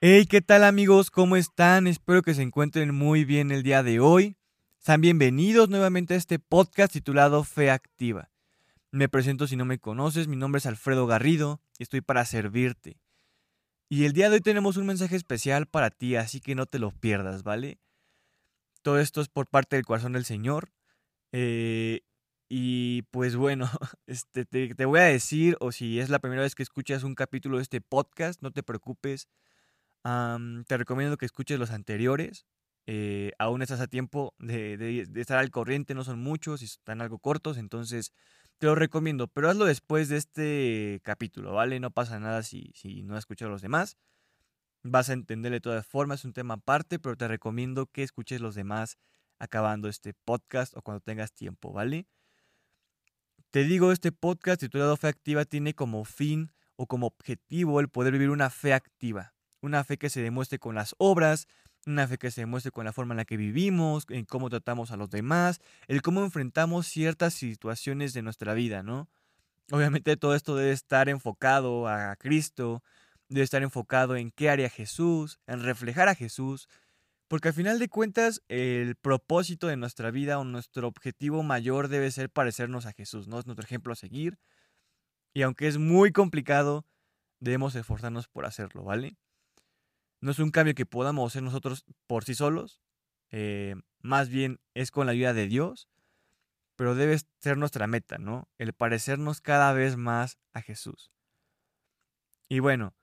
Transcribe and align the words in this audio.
Hey, 0.00 0.26
¿qué 0.26 0.40
tal 0.40 0.62
amigos? 0.62 1.10
¿Cómo 1.10 1.34
están? 1.34 1.88
Espero 1.88 2.22
que 2.22 2.32
se 2.32 2.42
encuentren 2.42 2.94
muy 2.94 3.24
bien 3.24 3.50
el 3.50 3.64
día 3.64 3.82
de 3.82 3.98
hoy. 3.98 4.36
Sean 4.78 5.00
bienvenidos 5.00 5.70
nuevamente 5.70 6.14
a 6.14 6.16
este 6.16 6.38
podcast 6.38 6.92
titulado 6.92 7.42
Fe 7.42 7.72
Activa. 7.72 8.30
Me 8.92 9.08
presento 9.08 9.48
si 9.48 9.56
no 9.56 9.64
me 9.64 9.80
conoces, 9.80 10.28
mi 10.28 10.36
nombre 10.36 10.60
es 10.60 10.66
Alfredo 10.66 11.08
Garrido 11.08 11.60
y 11.80 11.82
estoy 11.82 12.00
para 12.00 12.24
servirte. 12.26 13.00
Y 13.88 14.04
el 14.04 14.12
día 14.12 14.28
de 14.30 14.36
hoy 14.36 14.40
tenemos 14.40 14.76
un 14.76 14.86
mensaje 14.86 15.16
especial 15.16 15.66
para 15.66 15.90
ti, 15.90 16.14
así 16.14 16.40
que 16.40 16.54
no 16.54 16.66
te 16.66 16.78
lo 16.78 16.92
pierdas, 16.92 17.42
¿vale? 17.42 17.80
Todo 18.82 19.00
esto 19.00 19.20
es 19.20 19.28
por 19.28 19.48
parte 19.48 19.74
del 19.74 19.84
corazón 19.84 20.12
del 20.12 20.24
Señor. 20.24 20.70
Eh, 21.32 22.02
y 22.48 23.02
pues 23.10 23.34
bueno, 23.34 23.68
este, 24.06 24.44
te, 24.44 24.84
voy 24.84 25.00
a 25.00 25.06
decir, 25.06 25.56
o 25.58 25.72
si 25.72 25.98
es 25.98 26.08
la 26.08 26.20
primera 26.20 26.42
vez 26.42 26.54
que 26.54 26.62
escuchas 26.62 27.02
un 27.02 27.16
capítulo 27.16 27.56
de 27.56 27.64
este 27.64 27.80
podcast, 27.80 28.40
no 28.42 28.52
te 28.52 28.62
preocupes. 28.62 29.26
Te 30.02 30.76
recomiendo 30.76 31.16
que 31.16 31.26
escuches 31.26 31.58
los 31.58 31.70
anteriores. 31.70 32.46
Eh, 32.90 33.32
aún 33.38 33.60
estás 33.60 33.80
a 33.80 33.86
tiempo 33.86 34.34
de, 34.38 35.06
estar 35.16 35.38
al 35.38 35.50
corriente, 35.50 35.94
no 35.94 36.04
son 36.04 36.20
muchos 36.20 36.62
y 36.62 36.64
están 36.64 37.02
algo 37.02 37.18
cortos, 37.18 37.58
entonces 37.58 38.14
te 38.56 38.66
lo 38.66 38.74
recomiendo, 38.74 39.28
pero 39.28 39.50
hazlo 39.50 39.66
después 39.66 40.08
de 40.08 40.16
este 40.16 41.00
capítulo, 41.04 41.52
¿vale? 41.52 41.80
No 41.80 41.90
pasa 41.90 42.18
nada 42.18 42.42
si, 42.42 42.72
no 43.04 43.18
escuchado 43.18 43.50
los 43.50 43.60
demás. 43.60 43.98
Vas 44.82 45.10
a 45.10 45.12
entenderle 45.12 45.56
de 45.56 45.60
todas 45.60 45.86
formas, 45.86 46.20
es 46.20 46.24
un 46.24 46.32
tema 46.32 46.54
aparte, 46.54 46.98
pero 46.98 47.14
te 47.14 47.28
recomiendo 47.28 47.84
que 47.86 48.02
escuches 48.02 48.40
los 48.40 48.54
demás 48.54 48.96
acabando 49.38 49.90
este 49.90 50.14
podcast 50.14 50.74
o 50.74 50.80
cuando 50.80 51.02
tengas 51.02 51.34
tiempo, 51.34 51.74
¿vale? 51.74 52.06
Te 53.50 53.64
digo, 53.64 53.92
este 53.92 54.12
podcast 54.12 54.60
titulado 54.60 54.96
Fe 54.96 55.08
Activa 55.08 55.44
tiene 55.44 55.74
como 55.74 56.06
fin 56.06 56.52
o 56.76 56.86
como 56.86 57.08
objetivo 57.08 57.80
el 57.80 57.90
poder 57.90 58.14
vivir 58.14 58.30
una 58.30 58.48
fe 58.48 58.72
activa, 58.72 59.34
una 59.60 59.84
fe 59.84 59.98
que 59.98 60.10
se 60.10 60.22
demuestre 60.22 60.58
con 60.58 60.74
las 60.74 60.94
obras, 60.98 61.46
una 61.86 62.06
fe 62.06 62.18
que 62.18 62.30
se 62.30 62.42
demuestre 62.42 62.70
con 62.72 62.84
la 62.84 62.92
forma 62.92 63.14
en 63.14 63.18
la 63.18 63.24
que 63.24 63.36
vivimos, 63.36 64.06
en 64.08 64.24
cómo 64.24 64.50
tratamos 64.50 64.90
a 64.90 64.96
los 64.96 65.10
demás, 65.10 65.60
el 65.86 66.02
cómo 66.02 66.24
enfrentamos 66.24 66.86
ciertas 66.86 67.34
situaciones 67.34 68.12
de 68.12 68.22
nuestra 68.22 68.54
vida, 68.54 68.82
¿no? 68.82 69.08
Obviamente 69.70 70.16
todo 70.16 70.34
esto 70.34 70.56
debe 70.56 70.72
estar 70.72 71.08
enfocado 71.08 71.88
a 71.88 72.16
Cristo, 72.16 72.82
debe 73.28 73.44
estar 73.44 73.62
enfocado 73.62 74.16
en 74.16 74.30
qué 74.30 74.50
haría 74.50 74.70
Jesús, 74.70 75.40
en 75.46 75.62
reflejar 75.62 76.08
a 76.08 76.14
Jesús, 76.14 76.68
porque 77.28 77.48
al 77.48 77.54
final 77.54 77.78
de 77.78 77.88
cuentas, 77.88 78.42
el 78.48 78.96
propósito 78.96 79.66
de 79.66 79.76
nuestra 79.76 80.10
vida 80.10 80.38
o 80.38 80.44
nuestro 80.44 80.88
objetivo 80.88 81.42
mayor 81.42 81.88
debe 81.88 82.10
ser 82.10 82.30
parecernos 82.30 82.86
a 82.86 82.92
Jesús, 82.92 83.28
¿no? 83.28 83.38
Es 83.38 83.46
nuestro 83.46 83.64
ejemplo 83.64 83.92
a 83.92 83.96
seguir. 83.96 84.38
Y 85.34 85.42
aunque 85.42 85.68
es 85.68 85.76
muy 85.76 86.10
complicado, 86.10 86.86
debemos 87.38 87.74
esforzarnos 87.74 88.28
por 88.28 88.46
hacerlo, 88.46 88.82
¿vale? 88.82 89.18
No 90.20 90.30
es 90.30 90.38
un 90.38 90.50
cambio 90.50 90.74
que 90.74 90.86
podamos 90.86 91.32
hacer 91.32 91.42
nosotros 91.42 91.84
por 92.06 92.24
sí 92.24 92.34
solos, 92.34 92.80
eh, 93.30 93.76
más 94.00 94.28
bien 94.28 94.60
es 94.74 94.90
con 94.90 95.06
la 95.06 95.12
ayuda 95.12 95.32
de 95.32 95.46
Dios, 95.46 95.88
pero 96.76 96.94
debe 96.94 97.18
ser 97.40 97.58
nuestra 97.58 97.86
meta, 97.86 98.18
¿no? 98.18 98.48
El 98.58 98.72
parecernos 98.72 99.40
cada 99.40 99.72
vez 99.72 99.96
más 99.96 100.38
a 100.52 100.62
Jesús. 100.62 101.12
Y 102.48 102.60
bueno, 102.60 102.94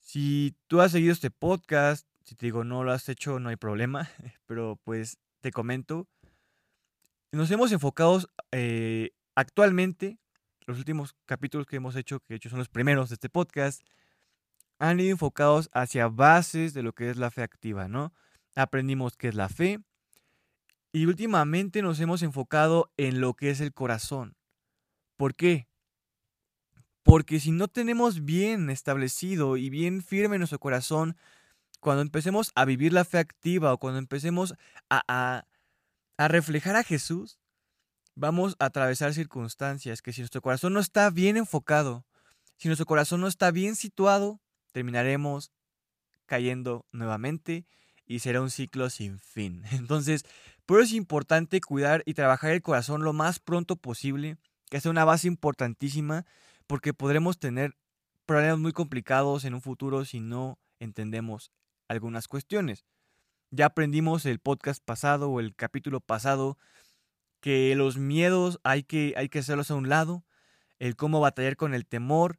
si 0.00 0.56
tú 0.66 0.80
has 0.80 0.92
seguido 0.92 1.12
este 1.12 1.30
podcast, 1.30 2.06
si 2.24 2.34
te 2.34 2.46
digo 2.46 2.64
no 2.64 2.84
lo 2.84 2.92
has 2.92 3.08
hecho, 3.08 3.38
no 3.40 3.48
hay 3.48 3.56
problema, 3.56 4.08
pero 4.46 4.80
pues 4.84 5.18
te 5.40 5.50
comento. 5.50 6.08
Nos 7.32 7.50
hemos 7.50 7.70
enfocado 7.72 8.20
eh, 8.52 9.10
actualmente, 9.34 10.18
los 10.66 10.78
últimos 10.78 11.14
capítulos 11.26 11.66
que 11.66 11.76
hemos 11.76 11.96
hecho, 11.96 12.20
que 12.20 12.34
de 12.34 12.36
hecho 12.36 12.50
son 12.50 12.58
los 12.58 12.68
primeros 12.68 13.08
de 13.08 13.14
este 13.14 13.28
podcast, 13.28 13.82
han 14.80 14.98
ido 14.98 15.12
enfocados 15.12 15.70
hacia 15.72 16.08
bases 16.08 16.74
de 16.74 16.82
lo 16.82 16.92
que 16.94 17.10
es 17.10 17.16
la 17.16 17.30
fe 17.30 17.42
activa, 17.42 17.86
¿no? 17.86 18.12
Aprendimos 18.56 19.16
qué 19.16 19.28
es 19.28 19.34
la 19.36 19.48
fe 19.48 19.80
y 20.92 21.06
últimamente 21.06 21.82
nos 21.82 22.00
hemos 22.00 22.22
enfocado 22.22 22.92
en 22.96 23.20
lo 23.20 23.34
que 23.34 23.50
es 23.50 23.60
el 23.60 23.72
corazón. 23.72 24.34
¿Por 25.16 25.34
qué? 25.36 25.68
Porque 27.02 27.40
si 27.40 27.52
no 27.52 27.68
tenemos 27.68 28.24
bien 28.24 28.70
establecido 28.70 29.56
y 29.56 29.70
bien 29.70 30.02
firme 30.02 30.38
nuestro 30.38 30.58
corazón 30.58 31.16
cuando 31.80 32.02
empecemos 32.02 32.50
a 32.54 32.64
vivir 32.64 32.92
la 32.92 33.04
fe 33.04 33.18
activa 33.18 33.72
o 33.72 33.78
cuando 33.78 33.98
empecemos 33.98 34.54
a, 34.88 35.46
reflejar 36.18 36.76
a 36.76 36.84
Jesús, 36.84 37.38
vamos 38.14 38.56
a 38.58 38.66
atravesar 38.66 39.14
circunstancias 39.14 40.02
que 40.02 40.12
si 40.12 40.20
nuestro 40.20 40.42
corazón 40.42 40.72
no 40.72 40.80
está 40.80 41.08
bien 41.10 41.36
enfocado, 41.36 42.04
si 42.56 42.68
nuestro 42.68 42.86
corazón 42.86 43.20
no 43.20 43.28
está 43.28 43.50
bien 43.50 43.76
situado, 43.76 44.40
terminaremos 44.72 45.52
cayendo 46.26 46.86
nuevamente 46.92 47.66
y 48.06 48.20
será 48.20 48.40
un 48.40 48.50
ciclo 48.50 48.90
sin 48.90 49.18
fin. 49.18 49.62
Entonces, 49.72 50.24
por 50.66 50.80
eso 50.80 50.90
es 50.90 50.92
importante 50.94 51.60
cuidar 51.60 52.02
y 52.06 52.14
trabajar 52.14 52.52
el 52.52 52.62
corazón 52.62 53.04
lo 53.04 53.12
más 53.12 53.38
pronto 53.38 53.76
posible, 53.76 54.36
que 54.68 54.76
es 54.76 54.86
una 54.86 55.04
base 55.04 55.28
importantísima, 55.28 56.26
porque 56.66 56.94
podremos 56.94 57.38
tener 57.38 57.76
problemas 58.26 58.58
muy 58.58 58.72
complicados 58.72 59.44
en 59.44 59.54
un 59.54 59.62
futuro 59.62 60.04
si 60.04 60.20
no 60.20 60.58
entendemos 60.78 61.50
algunas 61.88 62.28
cuestiones. 62.28 62.84
Ya 63.50 63.66
aprendimos 63.66 64.26
el 64.26 64.38
podcast 64.38 64.80
pasado 64.84 65.30
o 65.30 65.40
el 65.40 65.56
capítulo 65.56 66.00
pasado 66.00 66.56
que 67.40 67.74
los 67.74 67.96
miedos 67.96 68.60
hay 68.62 68.84
que, 68.84 69.14
hay 69.16 69.28
que 69.28 69.40
hacerlos 69.40 69.70
a 69.70 69.74
un 69.74 69.88
lado, 69.88 70.24
el 70.78 70.94
cómo 70.94 71.20
batallar 71.20 71.56
con 71.56 71.74
el 71.74 71.86
temor, 71.86 72.38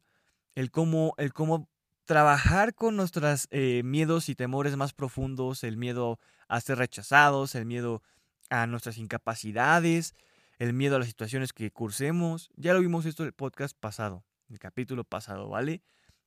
el 0.54 0.70
cómo, 0.70 1.14
el 1.18 1.32
cómo 1.32 1.68
trabajar 2.12 2.74
con 2.74 2.94
nuestros 2.94 3.48
eh, 3.50 3.80
miedos 3.86 4.28
y 4.28 4.34
temores 4.34 4.76
más 4.76 4.92
profundos, 4.92 5.64
el 5.64 5.78
miedo 5.78 6.20
a 6.46 6.60
ser 6.60 6.76
rechazados, 6.76 7.54
el 7.54 7.64
miedo 7.64 8.02
a 8.50 8.66
nuestras 8.66 8.98
incapacidades, 8.98 10.14
el 10.58 10.74
miedo 10.74 10.96
a 10.96 10.98
las 10.98 11.08
situaciones 11.08 11.54
que 11.54 11.70
cursemos. 11.70 12.50
Ya 12.54 12.74
lo 12.74 12.80
vimos 12.80 13.06
esto 13.06 13.22
en 13.22 13.28
el 13.28 13.32
podcast 13.32 13.74
pasado, 13.74 14.26
el 14.50 14.58
capítulo 14.58 15.04
pasado, 15.04 15.48
¿vale? 15.48 15.80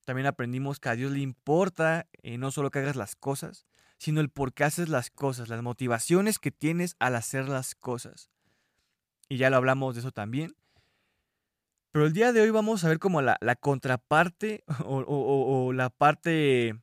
También 0.06 0.26
aprendimos 0.26 0.80
que 0.80 0.90
a 0.90 0.96
Dios 0.96 1.12
le 1.12 1.20
importa 1.20 2.08
eh, 2.24 2.40
no 2.40 2.50
solo 2.50 2.72
que 2.72 2.80
hagas 2.80 2.96
las 2.96 3.16
cosas, 3.16 3.68
sino 4.00 4.22
el 4.22 4.30
por 4.32 4.56
qué 4.56 4.64
haces 4.64 4.90
las 4.90 5.12
cosas, 5.12 5.50
las 5.50 5.62
motivaciones 5.62 6.40
que 6.40 6.50
tienes 6.50 6.96
al 6.98 7.16
hacer 7.16 7.48
las 7.48 7.76
cosas. 7.76 8.32
Y 9.30 9.38
ya 9.38 9.52
lo 9.52 9.58
hablamos 9.58 9.94
de 9.94 10.00
eso 10.00 10.12
también. 10.12 10.56
Pero 11.96 12.08
el 12.08 12.12
día 12.12 12.34
de 12.34 12.42
hoy 12.42 12.50
vamos 12.50 12.84
a 12.84 12.90
ver 12.90 13.00
como 13.00 13.22
la, 13.22 13.38
contraparte 13.62 14.66
o, 14.86 15.72
la 15.72 15.90
parte 15.90 16.76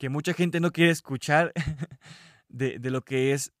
que 0.00 0.08
mucha 0.08 0.32
gente 0.32 0.58
no 0.58 0.72
quiere 0.72 0.90
escuchar 0.90 1.52
de, 2.48 2.80
de 2.80 2.90
lo 2.90 3.02
que 3.02 3.32
es 3.34 3.52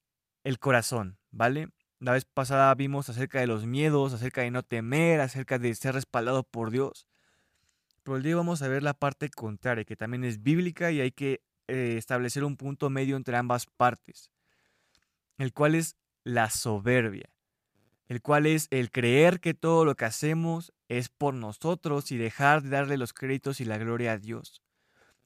el 0.42 0.58
corazón, 0.58 1.16
¿vale? 1.30 1.68
La 2.00 2.10
vez 2.10 2.24
pasada 2.24 2.74
vimos 2.74 3.08
acerca 3.08 3.38
de 3.38 3.46
los 3.46 3.64
miedos, 3.64 4.12
acerca 4.12 4.40
de 4.40 4.50
no 4.50 4.64
temer, 4.64 5.20
acerca 5.20 5.60
de 5.60 5.72
ser 5.76 5.94
respaldado 5.94 6.42
por 6.42 6.72
Dios. 6.72 7.06
Pero 8.02 8.16
el 8.16 8.24
día 8.24 8.34
vamos 8.34 8.62
a 8.62 8.66
ver 8.66 8.82
la 8.82 8.94
parte 8.94 9.30
contraria, 9.30 9.84
que 9.84 9.94
también 9.94 10.24
es 10.24 10.42
bíblica 10.42 10.90
y 10.90 11.00
hay 11.00 11.12
que 11.12 11.44
eh, 11.68 11.94
establecer 11.96 12.42
un 12.42 12.56
punto 12.56 12.90
medio 12.90 13.16
entre 13.16 13.36
ambas 13.36 13.66
partes, 13.66 14.32
el 15.36 15.52
cual 15.52 15.76
es 15.76 15.96
la 16.24 16.50
soberbia, 16.50 17.30
el 18.08 18.22
cual 18.22 18.46
es 18.46 18.68
el 18.70 18.90
creer 18.90 19.40
que 19.40 19.54
todo 19.54 19.84
lo 19.84 19.94
que 19.96 20.06
hacemos 20.06 20.72
es 20.88 21.08
por 21.08 21.34
nosotros 21.34 22.10
y 22.10 22.16
dejar 22.16 22.62
de 22.62 22.70
darle 22.70 22.96
los 22.96 23.12
créditos 23.12 23.60
y 23.60 23.64
la 23.64 23.78
gloria 23.78 24.12
a 24.12 24.18
Dios. 24.18 24.62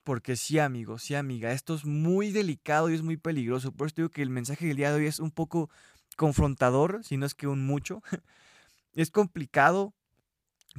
Porque 0.04 0.37
sí, 0.37 0.59
amigo, 0.59 0.98
sí, 0.98 1.15
amiga, 1.15 1.53
esto 1.53 1.74
es 1.74 1.84
muy 1.84 2.33
delicado 2.33 2.91
y 2.91 2.95
es 2.95 3.03
muy 3.03 3.16
peligroso. 3.16 3.72
Por 3.72 3.86
eso 3.86 3.95
digo 3.97 4.09
que 4.09 4.22
el 4.22 4.30
mensaje 4.30 4.66
del 4.66 4.77
día 4.77 4.91
de 4.91 4.97
hoy 4.97 5.07
es 5.07 5.21
un 5.21 5.30
poco 5.30 5.71
confrontador, 6.16 7.04
si 7.04 7.16
no 7.16 7.27
es 7.27 7.34
que 7.34 7.47
un 7.47 7.65
mucho. 7.65 8.03
es 8.95 9.10
complicado 9.10 9.95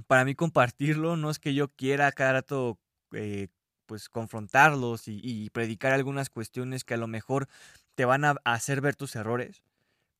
para 0.08 0.26
mí 0.26 0.36
compartirlo 0.36 1.18
no 1.18 1.30
es 1.30 1.40
que 1.40 1.54
yo 1.54 1.70
quiera 1.70 2.12
cada 2.12 2.34
rato 2.34 2.80
eh, 3.12 3.48
pues 3.86 4.10
confrontarlos 4.10 5.04
y, 5.08 5.50
predicar 5.52 5.92
algunas 5.92 6.30
cuestiones 6.30 6.84
que 6.84 6.96
a 6.96 6.98
lo 6.98 7.08
mejor 7.08 7.48
te 7.96 8.06
van 8.06 8.26
a 8.26 8.36
hacer 8.44 8.82
ver 8.82 8.96
tus 8.96 9.16
errores, 9.16 9.62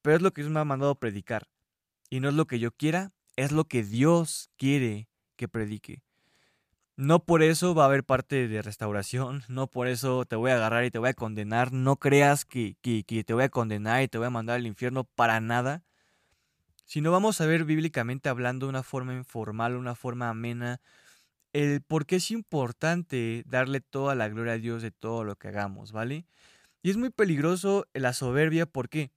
pero 0.02 0.18
es 0.18 0.22
lo 0.22 0.32
que 0.32 0.42
Dios 0.42 0.52
me 0.52 0.60
ha 0.60 0.66
mandado 0.66 0.96
predicar. 0.96 1.48
Y 2.14 2.20
no 2.20 2.30
es 2.30 2.36
lo 2.36 2.46
que 2.46 2.60
yo 2.60 2.72
quiera, 2.72 3.12
es 3.38 3.52
lo 3.52 3.66
que 3.66 3.82
Dios 3.82 4.52
quiere 4.56 5.10
que 5.36 5.48
predique. 5.48 6.04
No 6.96 7.26
por 7.26 7.42
eso 7.42 7.74
va 7.74 7.86
a 7.86 7.88
haber 7.88 8.04
parte 8.04 8.48
de 8.48 8.62
restauración, 8.62 9.42
no 9.48 9.66
por 9.66 9.88
eso 9.88 10.24
te 10.24 10.36
voy 10.36 10.52
a 10.52 10.58
agarrar 10.58 10.86
y 10.86 10.92
te 10.92 11.00
voy 11.00 11.10
a 11.10 11.16
condenar, 11.16 11.74
no 11.74 11.96
creas 11.96 12.46
que, 12.46 12.78
que, 12.84 13.24
te 13.24 13.34
voy 13.34 13.46
a 13.46 13.50
condenar 13.50 14.04
y 14.04 14.10
te 14.10 14.20
voy 14.20 14.28
a 14.28 14.30
mandar 14.30 14.58
al 14.58 14.68
infierno 14.68 15.06
para 15.06 15.40
nada. 15.40 15.82
Si 16.86 17.02
no 17.02 17.12
vamos 17.12 17.42
a 17.42 17.48
ver 17.48 17.66
bíblicamente 17.66 18.30
hablando 18.30 18.68
de 18.68 18.70
una 18.70 18.84
forma 18.84 19.16
informal, 19.16 19.76
una 19.76 19.96
forma 19.96 20.30
amena, 20.30 20.82
el 21.52 21.82
por 21.82 22.06
qué 22.06 22.18
es 22.18 22.30
importante 22.30 23.42
darle 23.48 23.82
toda 23.82 24.14
la 24.14 24.30
gloria 24.30 24.54
a 24.54 24.60
Dios 24.60 24.84
de 24.84 24.92
todo 24.92 25.24
lo 25.24 25.36
que 25.36 25.48
hagamos, 25.48 25.92
¿vale? 25.92 26.28
Y 26.84 26.92
es 26.92 26.98
muy 26.98 27.10
peligroso 27.10 27.88
la 27.96 28.14
soberbia, 28.14 28.68
¿por 28.68 28.88
qué? 28.88 29.12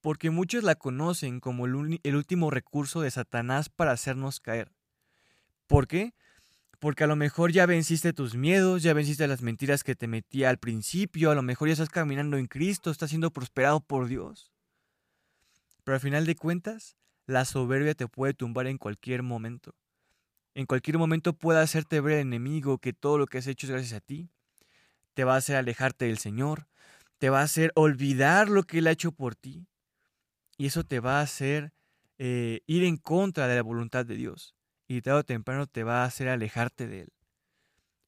Porque 0.00 0.30
muchos 0.30 0.64
la 0.64 0.74
conocen 0.74 1.40
como 1.40 1.66
el, 1.66 2.00
el 2.02 2.16
último 2.16 2.50
recurso 2.50 3.00
de 3.00 3.10
Satanás 3.10 3.68
para 3.68 3.92
hacernos 3.92 4.40
caer. 4.40 4.72
¿Por 5.66 5.86
qué? 5.86 6.14
Porque 6.78 7.04
a 7.04 7.06
lo 7.06 7.14
mejor 7.14 7.52
ya 7.52 7.66
venciste 7.66 8.14
tus 8.14 8.34
miedos, 8.34 8.82
ya 8.82 8.94
venciste 8.94 9.28
las 9.28 9.42
mentiras 9.42 9.84
que 9.84 9.94
te 9.94 10.08
metía 10.08 10.48
al 10.48 10.58
principio, 10.58 11.30
a 11.30 11.34
lo 11.34 11.42
mejor 11.42 11.68
ya 11.68 11.72
estás 11.72 11.90
caminando 11.90 12.38
en 12.38 12.46
Cristo, 12.46 12.90
estás 12.90 13.10
siendo 13.10 13.30
prosperado 13.30 13.80
por 13.80 14.08
Dios. 14.08 14.50
Pero 15.84 15.94
al 15.94 16.00
final 16.00 16.24
de 16.24 16.36
cuentas, 16.36 16.96
la 17.26 17.44
soberbia 17.44 17.94
te 17.94 18.08
puede 18.08 18.34
tumbar 18.34 18.66
en 18.66 18.78
cualquier 18.78 19.22
momento. 19.22 19.74
En 20.54 20.66
cualquier 20.66 20.98
momento 20.98 21.32
puede 21.32 21.60
hacerte 21.60 22.00
ver 22.00 22.14
al 22.14 22.20
enemigo 22.20 22.78
que 22.78 22.92
todo 22.92 23.18
lo 23.18 23.26
que 23.26 23.38
has 23.38 23.46
hecho 23.46 23.66
es 23.66 23.70
gracias 23.70 23.92
a 23.92 24.00
ti. 24.00 24.30
Te 25.14 25.24
va 25.24 25.34
a 25.34 25.38
hacer 25.38 25.56
alejarte 25.56 26.06
del 26.06 26.18
Señor. 26.18 26.66
Te 27.18 27.30
va 27.30 27.40
a 27.40 27.44
hacer 27.44 27.72
olvidar 27.74 28.48
lo 28.48 28.64
que 28.64 28.78
Él 28.78 28.86
ha 28.86 28.92
hecho 28.92 29.12
por 29.12 29.34
ti. 29.34 29.68
Y 30.60 30.66
eso 30.66 30.84
te 30.84 31.00
va 31.00 31.20
a 31.20 31.22
hacer 31.22 31.72
eh, 32.18 32.60
ir 32.66 32.84
en 32.84 32.98
contra 32.98 33.48
de 33.48 33.56
la 33.56 33.62
voluntad 33.62 34.04
de 34.04 34.14
Dios 34.14 34.54
y 34.86 35.00
tarde 35.00 35.20
o 35.20 35.24
temprano 35.24 35.66
te 35.66 35.84
va 35.84 36.02
a 36.02 36.04
hacer 36.04 36.28
alejarte 36.28 36.86
de 36.86 37.00
Él. 37.00 37.12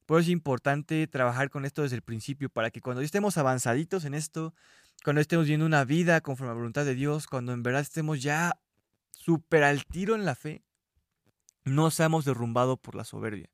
Por 0.05 0.19
eso 0.19 0.27
es 0.27 0.33
importante 0.33 1.07
trabajar 1.07 1.49
con 1.49 1.65
esto 1.65 1.81
desde 1.81 1.95
el 1.95 2.03
principio, 2.03 2.51
para 2.51 2.69
que 2.69 2.79
cuando 2.79 3.01
estemos 3.01 3.39
avanzaditos 3.39 4.05
en 4.05 4.13
esto, 4.13 4.53
cuando 5.03 5.19
estemos 5.19 5.47
viendo 5.47 5.65
una 5.65 5.83
vida 5.83 6.21
conforme 6.21 6.51
a 6.51 6.53
la 6.53 6.59
voluntad 6.59 6.85
de 6.85 6.93
Dios, 6.93 7.25
cuando 7.25 7.53
en 7.53 7.63
verdad 7.63 7.81
estemos 7.81 8.21
ya 8.21 8.59
súper 9.09 9.63
al 9.63 9.83
tiro 9.85 10.13
en 10.13 10.23
la 10.23 10.35
fe, 10.35 10.61
no 11.63 11.89
seamos 11.89 12.23
derrumbados 12.23 12.77
por 12.77 12.93
la 12.93 13.03
soberbia. 13.03 13.49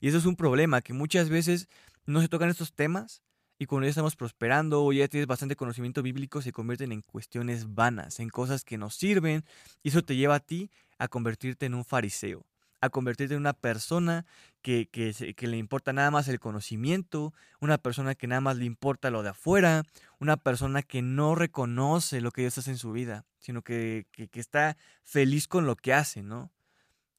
Y 0.00 0.08
eso 0.08 0.18
es 0.18 0.26
un 0.26 0.34
problema, 0.34 0.82
que 0.82 0.94
muchas 0.94 1.28
veces 1.28 1.68
no 2.06 2.20
se 2.20 2.28
tocan 2.28 2.48
estos 2.48 2.72
temas 2.72 3.22
y 3.58 3.66
cuando 3.66 3.86
ya 3.86 3.90
estamos 3.90 4.16
prosperando 4.16 4.84
o 4.84 4.92
ya 4.92 5.08
tienes 5.08 5.26
bastante 5.26 5.56
conocimiento 5.56 6.02
bíblico, 6.02 6.42
se 6.42 6.52
convierten 6.52 6.92
en 6.92 7.02
cuestiones 7.02 7.74
vanas, 7.74 8.20
en 8.20 8.28
cosas 8.28 8.64
que 8.64 8.78
nos 8.78 8.94
sirven, 8.94 9.44
y 9.82 9.88
eso 9.88 10.02
te 10.02 10.16
lleva 10.16 10.36
a 10.36 10.40
ti 10.40 10.70
a 10.98 11.08
convertirte 11.08 11.66
en 11.66 11.74
un 11.74 11.84
fariseo, 11.84 12.44
a 12.80 12.90
convertirte 12.90 13.34
en 13.34 13.40
una 13.40 13.54
persona 13.54 14.26
que, 14.62 14.88
que, 14.88 15.46
le 15.46 15.56
importa 15.56 15.92
nada 15.92 16.10
más 16.10 16.28
el 16.28 16.40
conocimiento, 16.40 17.32
una 17.60 17.78
persona 17.78 18.14
que 18.14 18.26
nada 18.26 18.40
más 18.40 18.56
le 18.56 18.64
importa 18.64 19.10
lo 19.10 19.22
de 19.22 19.30
afuera, 19.30 19.84
una 20.18 20.36
persona 20.36 20.82
que 20.82 21.02
no 21.02 21.34
reconoce 21.34 22.20
lo 22.20 22.32
que 22.32 22.42
Dios 22.42 22.58
hace 22.58 22.72
en 22.72 22.78
su 22.78 22.92
vida, 22.92 23.24
sino 23.38 23.62
que, 23.62 24.06
que 24.12 24.40
está 24.40 24.76
feliz 25.02 25.48
con 25.48 25.66
lo 25.66 25.76
que 25.76 25.94
hace, 25.94 26.22
¿no? 26.22 26.50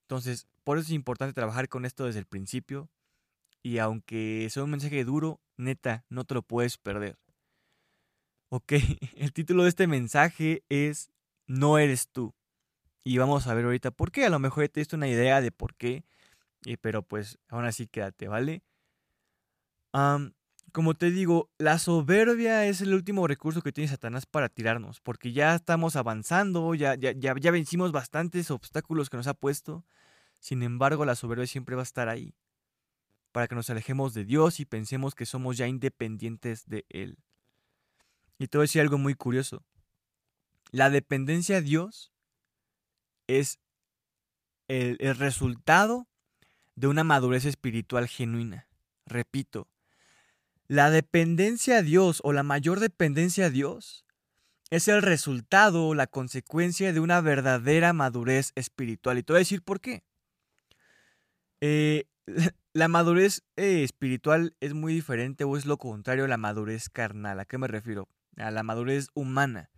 Entonces, 0.04 0.48
por 0.64 0.78
eso 0.78 0.88
es 0.88 0.94
importante 0.94 1.34
trabajar 1.34 1.68
con 1.70 1.86
esto 1.86 2.06
desde 2.06 2.20
el 2.20 2.26
principio. 2.26 2.90
Y 3.64 3.80
aunque 3.80 4.48
sea 4.50 4.64
un 4.64 4.72
mensaje 4.72 5.04
duro, 5.04 5.42
neta, 5.58 6.06
no 6.10 6.24
te 6.26 6.36
lo 6.36 6.42
puedes 6.42 6.78
perder. 6.78 7.18
Ok, 8.50 8.74
el 9.16 9.34
título 9.34 9.64
de 9.64 9.70
este 9.70 9.88
mensaje 9.88 10.64
es 10.70 11.12
No 11.48 11.78
eres 11.78 12.10
tú. 12.10 12.34
Y 13.04 13.18
vamos 13.18 13.48
a 13.48 13.54
ver 13.54 13.66
ahorita 13.66 13.92
por 13.92 14.12
qué. 14.12 14.26
A 14.26 14.30
lo 14.30 14.40
mejor 14.40 14.68
te 14.70 14.82
diste 14.82 14.96
una 14.96 15.08
idea 15.08 15.42
de 15.42 15.52
por 15.52 15.76
qué. 15.76 16.04
Eh, 16.66 16.78
pero 16.78 17.04
pues 17.04 17.40
aún 17.50 17.66
así 17.66 17.88
quédate, 17.88 18.28
¿vale? 18.28 18.64
como 20.74 20.94
te 20.94 21.10
digo, 21.10 21.50
la 21.58 21.80
soberbia 21.80 22.66
es 22.66 22.82
el 22.82 22.94
último 22.94 23.26
recurso 23.26 23.64
que 23.64 23.72
tiene 23.72 23.88
Satanás 23.88 24.28
para 24.28 24.48
tirarnos. 24.50 25.02
Porque 25.02 25.32
ya 25.34 25.56
estamos 25.56 25.96
avanzando, 25.96 26.76
ya, 26.76 26.96
ya, 26.96 27.14
ya, 27.14 27.34
ya 27.40 27.52
vencimos 27.52 27.92
bastantes 27.92 28.52
obstáculos 28.52 29.10
que 29.10 29.18
nos 29.18 29.28
ha 29.28 29.34
puesto. 29.34 29.86
Sin 30.40 30.62
embargo, 30.62 31.06
la 31.06 31.16
soberbia 31.16 31.48
siempre 31.48 31.76
va 31.76 31.82
a 31.82 31.84
estar 31.84 32.10
ahí. 32.10 32.36
Para 33.32 33.48
que 33.48 33.56
nos 33.56 33.70
alejemos 33.70 34.14
de 34.14 34.26
Dios 34.26 34.60
y 34.60 34.66
pensemos 34.66 35.16
que 35.16 35.26
somos 35.26 35.58
ya 35.58 35.68
independientes 35.68 36.68
de 36.68 36.86
Él. 36.90 37.18
Y 38.40 38.48
te 38.48 38.58
voy 38.58 38.64
a 38.64 38.68
decir 38.68 38.82
algo 38.82 38.98
muy 38.98 39.16
curioso. 39.16 39.64
La 40.72 40.90
dependencia 40.90 41.58
a 41.58 41.62
Dios 41.62 42.12
es 43.28 43.60
el, 44.68 44.98
resultado 45.16 46.08
de 46.76 46.88
una 46.88 47.04
madurez 47.04 47.46
espiritual 47.46 48.08
genuina. 48.08 48.68
Repito, 49.06 49.68
la 50.68 50.90
dependencia 50.90 51.78
a 51.78 51.82
Dios 51.82 52.20
o 52.24 52.34
la 52.34 52.44
mayor 52.44 52.80
dependencia 52.80 53.46
a 53.46 53.50
Dios 53.50 54.06
es 54.70 54.88
el 54.90 55.02
resultado 55.02 55.88
o 55.88 55.96
la 55.96 56.08
consecuencia 56.08 56.92
de 56.92 57.00
una 57.00 57.22
verdadera 57.22 57.94
madurez 57.94 58.52
espiritual. 58.56 59.18
Y 59.18 59.24
te 59.24 59.34
voy 59.34 59.38
a 59.38 59.40
decir 59.40 59.62
por 59.62 59.80
qué. 59.80 60.04
Eh, 61.62 62.06
la 62.74 62.88
madurez 62.88 63.42
eh, 63.56 63.84
espiritual 63.84 64.56
es 64.60 64.74
muy 64.74 64.94
diferente 64.94 65.44
o 65.44 65.58
es 65.58 65.66
lo 65.66 65.78
contrario 65.78 66.26
a 66.26 66.28
la 66.28 66.38
madurez 66.38 66.90
carnal. 66.90 67.40
¿A 67.40 67.46
qué 67.46 67.58
me 67.58 67.68
refiero? 67.68 68.08
A 68.38 68.52
la 68.52 68.64
madurez 68.64 69.08
humana. 69.14 69.70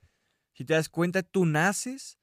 Si 0.54 0.66
te 0.66 0.74
das 0.74 0.90
cuenta, 0.90 1.24
tú 1.24 1.46
naces 1.46 2.20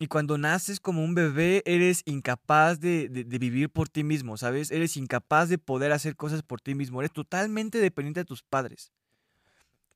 y 0.00 0.06
cuando 0.06 0.38
naces 0.38 0.78
como 0.78 1.02
un 1.02 1.14
bebé, 1.14 1.62
eres 1.66 2.02
incapaz 2.04 2.78
de, 2.78 3.08
vivir 3.26 3.70
por 3.70 3.88
ti 3.88 4.04
mismo, 4.04 4.36
¿sabes? 4.36 4.70
Eres 4.70 4.96
incapaz 4.96 5.48
de 5.48 5.58
poder 5.58 5.90
hacer 5.90 6.14
cosas 6.14 6.42
por 6.42 6.60
ti 6.60 6.74
mismo. 6.74 7.00
Eres 7.00 7.12
totalmente 7.12 7.78
dependiente 7.78 8.20
de 8.20 8.24
tus 8.24 8.42
padres. 8.42 8.92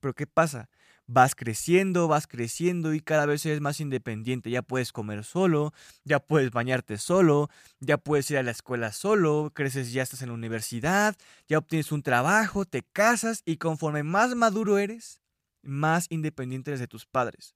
Pero 0.01 0.15
¿qué 0.15 0.27
pasa? 0.27 0.69
Vas 1.07 1.35
creciendo, 1.35 2.09
vas 2.09 2.27
creciendo 2.27 2.95
y 2.95 3.01
cada 3.01 3.27
vez 3.27 3.45
eres 3.45 3.61
más 3.61 3.81
independiente. 3.81 4.51
Ya 4.51 4.63
puedes 4.63 4.93
comer 4.93 5.25
solo, 5.25 5.73
ya 6.05 6.21
puedes 6.21 6.51
bañarte 6.51 6.97
solo, 6.97 7.51
ya 7.81 7.99
puedes 7.99 8.31
ir 8.31 8.39
a 8.39 8.43
la 8.43 8.53
escuela 8.53 8.93
solo, 8.93 9.51
creces, 9.55 9.93
ya 9.93 10.03
estás 10.03 10.23
en 10.23 10.29
la 10.29 10.35
universidad, 10.35 11.17
ya 11.49 11.59
obtienes 11.59 11.93
un 11.93 12.03
trabajo, 12.03 12.65
te 12.65 12.83
casas 12.83 13.43
y 13.45 13.57
conforme 13.57 14.05
más 14.05 14.35
maduro 14.35 14.79
eres, 14.79 15.21
más 15.63 16.07
independiente 16.09 16.71
eres 16.71 16.81
de 16.81 16.89
tus 16.89 17.05
padres. 17.05 17.55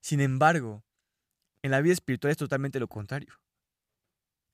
Sin 0.00 0.20
embargo, 0.20 0.84
en 1.62 1.70
la 1.72 1.80
vida 1.80 1.94
espiritual 1.94 2.30
es 2.30 2.36
totalmente 2.36 2.80
lo 2.80 2.88
contrario. 2.88 3.34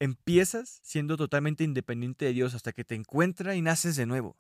Empiezas 0.01 0.81
siendo 0.83 1.17
totalmente 1.17 1.65
independiente 1.65 2.25
de 2.25 2.33
Dios 2.33 2.55
hasta 2.55 2.73
que 2.73 2.85
te 2.85 2.95
encuentra 2.95 3.55
y 3.55 3.63
naces 3.63 3.97
de 3.97 4.07
nuevo. 4.07 4.37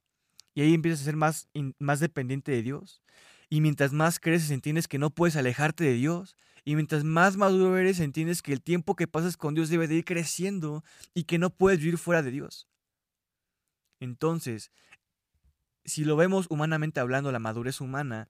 Y 0.54 0.62
ahí 0.62 0.74
empiezas 0.74 1.02
a 1.02 1.04
ser 1.04 1.16
más, 1.16 1.48
más 1.78 2.00
dependiente 2.00 2.52
de 2.52 2.62
Dios. 2.62 3.02
Y 3.50 3.60
mientras 3.60 3.92
más 3.92 4.20
creces, 4.20 4.50
entiendes 4.50 4.88
que 4.88 4.98
no 4.98 5.10
puedes 5.10 5.36
alejarte 5.36 5.84
de 5.84 5.94
Dios. 5.94 6.36
Y 6.64 6.76
mientras 6.76 7.04
más 7.04 7.36
maduro 7.36 7.76
eres, 7.76 8.00
entiendes 8.00 8.40
que 8.40 8.52
el 8.52 8.62
tiempo 8.62 8.96
que 8.96 9.06
pasas 9.06 9.36
con 9.36 9.54
Dios 9.54 9.68
debe 9.68 9.88
de 9.88 9.96
ir 9.96 10.04
creciendo 10.04 10.82
y 11.12 11.24
que 11.24 11.38
no 11.38 11.50
puedes 11.50 11.78
vivir 11.78 11.98
fuera 11.98 12.22
de 12.22 12.30
Dios. 12.30 12.68
Entonces, 14.00 14.70
si 15.84 16.04
lo 16.04 16.16
vemos 16.16 16.46
humanamente 16.48 17.00
hablando, 17.00 17.32
la 17.32 17.38
madurez 17.38 17.80
humana 17.80 18.28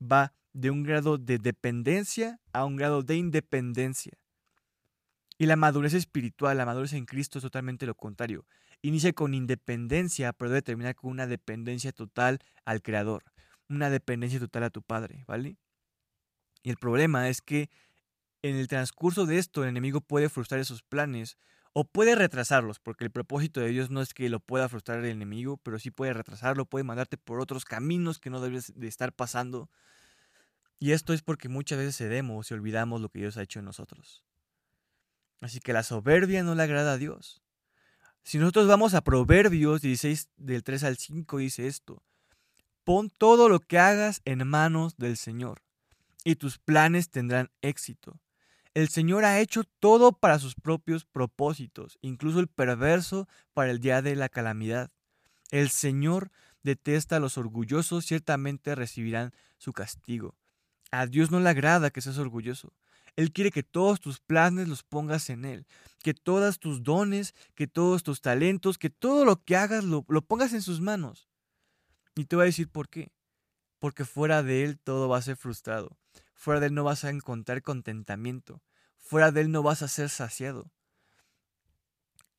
va 0.00 0.32
de 0.52 0.70
un 0.70 0.82
grado 0.82 1.18
de 1.18 1.38
dependencia 1.38 2.40
a 2.52 2.64
un 2.64 2.76
grado 2.76 3.02
de 3.02 3.16
independencia. 3.16 4.12
Y 5.36 5.46
la 5.46 5.56
madurez 5.56 5.94
espiritual, 5.94 6.56
la 6.56 6.66
madurez 6.66 6.92
en 6.92 7.06
Cristo 7.06 7.38
es 7.38 7.42
totalmente 7.42 7.86
lo 7.86 7.94
contrario. 7.94 8.46
Inicia 8.84 9.14
con 9.14 9.32
independencia, 9.32 10.32
pero 10.34 10.50
debe 10.50 10.60
terminar 10.60 10.94
con 10.94 11.10
una 11.10 11.26
dependencia 11.26 11.92
total 11.92 12.40
al 12.66 12.82
Creador, 12.82 13.24
una 13.68 13.88
dependencia 13.88 14.38
total 14.38 14.64
a 14.64 14.70
tu 14.70 14.82
Padre, 14.82 15.24
¿vale? 15.26 15.56
Y 16.62 16.70
el 16.70 16.76
problema 16.76 17.28
es 17.28 17.40
que 17.40 17.70
en 18.42 18.56
el 18.56 18.68
transcurso 18.68 19.24
de 19.24 19.38
esto 19.38 19.62
el 19.62 19.70
enemigo 19.70 20.02
puede 20.02 20.28
frustrar 20.28 20.60
esos 20.60 20.82
planes 20.82 21.38
o 21.72 21.84
puede 21.84 22.14
retrasarlos, 22.14 22.78
porque 22.78 23.04
el 23.04 23.10
propósito 23.10 23.60
de 23.60 23.68
Dios 23.68 23.88
no 23.90 24.02
es 24.02 24.12
que 24.12 24.28
lo 24.28 24.40
pueda 24.40 24.68
frustrar 24.68 24.98
el 24.98 25.06
enemigo, 25.06 25.56
pero 25.56 25.78
sí 25.78 25.90
puede 25.90 26.12
retrasarlo, 26.12 26.66
puede 26.66 26.84
mandarte 26.84 27.16
por 27.16 27.40
otros 27.40 27.64
caminos 27.64 28.18
que 28.18 28.30
no 28.30 28.40
debes 28.40 28.72
de 28.76 28.86
estar 28.86 29.12
pasando 29.12 29.70
y 30.78 30.92
esto 30.92 31.12
es 31.12 31.22
porque 31.22 31.48
muchas 31.48 31.78
veces 31.78 31.96
cedemos 31.96 32.50
y 32.50 32.54
olvidamos 32.54 33.00
lo 33.00 33.08
que 33.08 33.20
Dios 33.20 33.36
ha 33.36 33.42
hecho 33.42 33.60
en 33.60 33.64
nosotros. 33.64 34.24
Así 35.40 35.60
que 35.60 35.72
la 35.72 35.82
soberbia 35.82 36.42
no 36.42 36.54
le 36.54 36.62
agrada 36.62 36.92
a 36.92 36.98
Dios. 36.98 37.43
Si 38.24 38.38
nosotros 38.38 38.66
vamos 38.66 38.94
a 38.94 39.02
Proverbios 39.02 39.82
16 39.82 40.30
del 40.38 40.64
3 40.64 40.84
al 40.84 40.96
5 40.96 41.38
dice 41.38 41.66
esto, 41.66 42.02
pon 42.82 43.10
todo 43.10 43.50
lo 43.50 43.60
que 43.60 43.78
hagas 43.78 44.22
en 44.24 44.48
manos 44.48 44.96
del 44.96 45.18
Señor 45.18 45.60
y 46.24 46.36
tus 46.36 46.58
planes 46.58 47.10
tendrán 47.10 47.50
éxito. 47.60 48.18
El 48.72 48.88
Señor 48.88 49.26
ha 49.26 49.40
hecho 49.40 49.62
todo 49.78 50.12
para 50.12 50.38
sus 50.38 50.54
propios 50.54 51.04
propósitos, 51.04 51.98
incluso 52.00 52.40
el 52.40 52.48
perverso 52.48 53.28
para 53.52 53.70
el 53.70 53.78
día 53.78 54.00
de 54.00 54.16
la 54.16 54.30
calamidad. 54.30 54.90
El 55.50 55.68
Señor 55.68 56.32
detesta 56.62 57.16
a 57.16 57.20
los 57.20 57.36
orgullosos, 57.36 58.06
ciertamente 58.06 58.74
recibirán 58.74 59.34
su 59.58 59.74
castigo. 59.74 60.34
A 60.90 61.06
Dios 61.06 61.30
no 61.30 61.40
le 61.40 61.50
agrada 61.50 61.90
que 61.90 62.00
seas 62.00 62.16
orgulloso. 62.16 62.72
Él 63.16 63.32
quiere 63.32 63.50
que 63.50 63.62
todos 63.62 64.00
tus 64.00 64.20
planes 64.20 64.68
los 64.68 64.82
pongas 64.82 65.30
en 65.30 65.44
Él, 65.44 65.66
que 66.02 66.14
todos 66.14 66.58
tus 66.58 66.82
dones, 66.82 67.34
que 67.54 67.66
todos 67.66 68.02
tus 68.02 68.20
talentos, 68.20 68.76
que 68.76 68.90
todo 68.90 69.24
lo 69.24 69.42
que 69.42 69.56
hagas 69.56 69.84
lo, 69.84 70.02
pongas 70.02 70.52
en 70.52 70.62
sus 70.62 70.80
manos. 70.80 71.28
Y 72.16 72.24
te 72.24 72.36
voy 72.36 72.44
a 72.44 72.46
decir 72.46 72.68
por 72.68 72.88
qué. 72.88 73.12
Porque 73.78 74.04
fuera 74.04 74.42
de 74.42 74.64
Él 74.64 74.78
todo 74.78 75.08
va 75.08 75.18
a 75.18 75.22
ser 75.22 75.36
frustrado. 75.36 75.96
Fuera 76.34 76.60
de 76.60 76.66
Él 76.66 76.74
no 76.74 76.84
vas 76.84 77.04
a 77.04 77.10
encontrar 77.10 77.62
contentamiento. 77.62 78.62
Fuera 78.98 79.30
de 79.30 79.42
Él 79.42 79.50
no 79.50 79.62
vas 79.62 79.82
a 79.82 79.88
ser 79.88 80.08
saciado. 80.08 80.70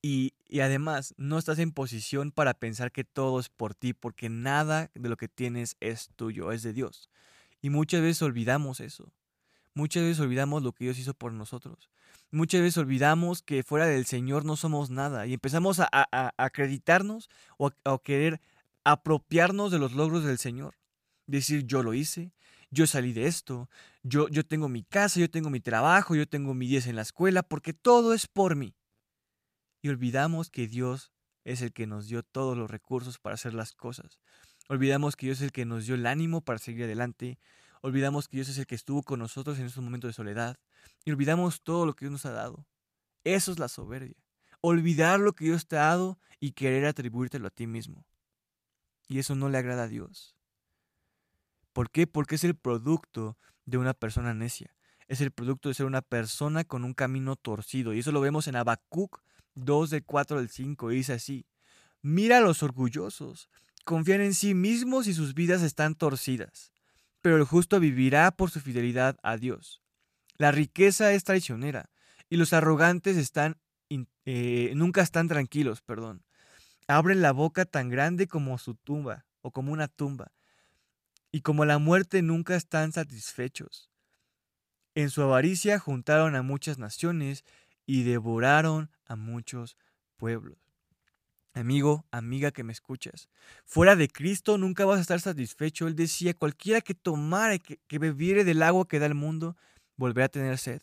Y, 0.01 0.33
y, 0.47 0.59
además 0.59 1.15
no 1.17 1.39
estás 1.39 1.57
en 1.57 1.71
posición 1.71 2.31
para 2.31 2.53
pensar 2.53 2.91
que 2.91 3.03
todo 3.03 3.39
es 3.39 3.49
por 3.49 3.73
ti, 3.73 3.93
porque 3.93 4.29
nada 4.29 4.91
de 4.93 5.09
lo 5.09 5.17
que 5.17 5.27
tienes 5.27 5.77
es 5.79 6.11
tuyo, 6.15 6.51
es 6.51 6.61
de 6.61 6.73
Dios. 6.73 7.09
Y 7.59 7.71
muchas 7.71 8.01
veces 8.01 8.21
olvidamos 8.21 8.81
eso. 8.81 9.11
Muchas 9.75 10.03
veces 10.03 10.21
olvidamos 10.21 10.63
lo 10.63 10.71
que 10.71 10.85
Dios 10.85 10.97
hizo 10.97 11.13
por 11.13 11.33
nosotros. 11.33 11.89
Muchas 12.31 12.61
veces 12.61 12.77
olvidamos 12.77 13.41
que 13.41 13.61
fuera 13.61 13.85
del 13.85 14.05
Señor 14.05 14.45
no 14.45 14.55
somos 14.55 14.89
nada 14.89 15.27
y 15.27 15.33
empezamos 15.33 15.79
a, 15.79 15.89
acreditarnos 16.37 17.29
o 17.57 17.71
a, 17.83 17.99
querer 18.01 18.39
apropiarnos 18.85 19.71
de 19.71 19.79
los 19.79 19.91
logros 19.91 20.23
del 20.23 20.37
Señor. 20.37 20.75
Decir, 21.27 21.65
yo 21.65 21.83
lo 21.83 21.93
hice, 21.93 22.31
yo 22.71 22.87
salí 22.87 23.11
de 23.11 23.27
esto, 23.27 23.69
yo, 24.01 24.29
yo 24.29 24.45
tengo 24.45 24.69
mi 24.69 24.83
casa, 24.83 25.19
yo 25.19 25.29
tengo 25.29 25.49
mi 25.49 25.59
trabajo, 25.59 26.15
yo 26.15 26.27
tengo 26.27 26.53
mi 26.53 26.67
10 26.67 26.87
en 26.87 26.95
la 26.95 27.01
escuela, 27.01 27.43
porque 27.43 27.73
todo 27.73 28.13
es 28.13 28.27
por 28.27 28.55
mí. 28.55 28.75
Y 29.81 29.89
olvidamos 29.89 30.49
que 30.49 30.67
Dios 30.67 31.11
es 31.43 31.61
el 31.61 31.73
que 31.73 31.85
nos 31.85 32.07
dio 32.07 32.23
todos 32.23 32.57
los 32.57 32.71
recursos 32.71 33.19
para 33.19 33.35
hacer 33.35 33.53
las 33.53 33.73
cosas. 33.73 34.19
Olvidamos 34.67 35.15
que 35.15 35.27
Dios 35.27 35.39
es 35.39 35.43
el 35.43 35.51
que 35.51 35.65
nos 35.65 35.85
dio 35.85 35.95
el 35.95 36.05
ánimo 36.05 36.41
para 36.41 36.59
seguir 36.59 36.85
adelante. 36.85 37.37
Olvidamos 37.85 38.27
que 38.27 38.37
Dios 38.37 38.49
es 38.49 38.57
el 38.57 38.65
que 38.65 38.73
estuvo 38.73 39.03
con 39.03 39.19
nosotros 39.19 39.59
en 39.59 39.67
esos 39.67 39.83
momentos 39.83 40.09
de 40.09 40.13
soledad. 40.13 40.57
Y 41.05 41.11
olvidamos 41.11 41.61
todo 41.61 41.85
lo 41.85 41.95
que 41.95 42.05
Dios 42.05 42.13
nos 42.13 42.25
ha 42.25 42.31
dado. 42.31 42.65
Eso 43.23 43.51
es 43.51 43.59
la 43.59 43.67
soberbia. 43.67 44.17
Olvidar 44.59 45.19
lo 45.19 45.33
que 45.33 45.45
Dios 45.45 45.67
te 45.67 45.77
ha 45.77 45.81
dado 45.81 46.17
y 46.39 46.53
querer 46.53 46.87
atribuírtelo 46.87 47.45
a 47.45 47.51
ti 47.51 47.67
mismo. 47.67 48.03
Y 49.07 49.19
eso 49.19 49.35
no 49.35 49.49
le 49.49 49.59
agrada 49.59 49.83
a 49.83 49.87
Dios. 49.87 50.35
¿Por 51.73 51.91
qué? 51.91 52.07
Porque 52.07 52.33
es 52.33 52.43
el 52.43 52.55
producto 52.55 53.37
de 53.67 53.77
una 53.77 53.93
persona 53.93 54.33
necia. 54.33 54.75
Es 55.07 55.21
el 55.21 55.29
producto 55.29 55.69
de 55.69 55.75
ser 55.75 55.85
una 55.85 56.01
persona 56.01 56.63
con 56.63 56.85
un 56.85 56.95
camino 56.95 57.35
torcido. 57.35 57.93
Y 57.93 57.99
eso 57.99 58.11
lo 58.11 58.19
vemos 58.19 58.47
en 58.47 58.55
Habacuc 58.55 59.21
2 59.53 59.91
de 59.91 60.01
4 60.01 60.39
al 60.39 60.49
5. 60.49 60.89
dice 60.89 61.13
así. 61.13 61.45
Mira 62.01 62.39
a 62.39 62.41
los 62.41 62.63
orgullosos. 62.63 63.47
Confían 63.83 64.21
en 64.21 64.33
sí 64.33 64.55
mismos 64.55 65.05
y 65.05 65.13
sus 65.13 65.35
vidas 65.35 65.61
están 65.61 65.93
torcidas 65.93 66.73
pero 67.25 67.37
el 67.37 67.43
justo 67.43 67.79
vivirá 67.79 68.29
por 68.29 68.51
su 68.51 68.59
fidelidad 68.59 69.17
a 69.23 69.35
Dios. 69.35 69.81
La 70.37 70.51
riqueza 70.51 71.11
es 71.11 71.23
traicionera 71.23 71.89
y 72.29 72.37
los 72.37 72.53
arrogantes 72.53 73.31
eh, 74.25 74.71
nunca 74.75 75.01
están 75.01 75.27
tranquilos, 75.27 75.81
perdón. 75.81 76.23
Abren 76.87 77.23
la 77.23 77.31
boca 77.31 77.65
tan 77.65 77.89
grande 77.89 78.27
como 78.27 78.59
su 78.59 78.75
tumba 78.75 79.25
o 79.41 79.49
como 79.49 79.71
una 79.71 79.87
tumba. 79.87 80.33
Y 81.31 81.41
como 81.41 81.65
la 81.65 81.79
muerte 81.79 82.21
nunca 82.21 82.55
están 82.55 82.91
satisfechos. 82.91 83.89
En 84.93 85.09
su 85.09 85.23
avaricia 85.23 85.79
juntaron 85.79 86.35
a 86.35 86.43
muchas 86.43 86.77
naciones 86.77 87.43
y 87.87 88.03
devoraron 88.03 88.91
a 89.03 89.15
muchos 89.15 89.77
pueblos. 90.15 90.64
Amigo, 91.55 92.05
amiga 92.11 92.51
que 92.51 92.65
me 92.65 92.73
escuchas, 92.73 93.29
fuera 93.63 93.95
de 93.95 94.09
Cristo 94.09 94.57
nunca 94.57 94.83
vas 94.83 94.97
a 94.97 95.01
estar 95.01 95.21
satisfecho. 95.21 95.87
Él 95.87 95.95
decía, 95.95 96.33
cualquiera 96.33 96.81
que 96.81 96.93
tomare, 96.93 97.59
que, 97.59 97.97
bebiere 97.97 98.43
del 98.43 98.61
agua 98.61 98.85
que 98.89 98.99
da 98.99 99.05
el 99.05 99.15
mundo, 99.15 99.55
volverá 99.95 100.25
a 100.25 100.29
tener 100.29 100.57
sed. 100.57 100.81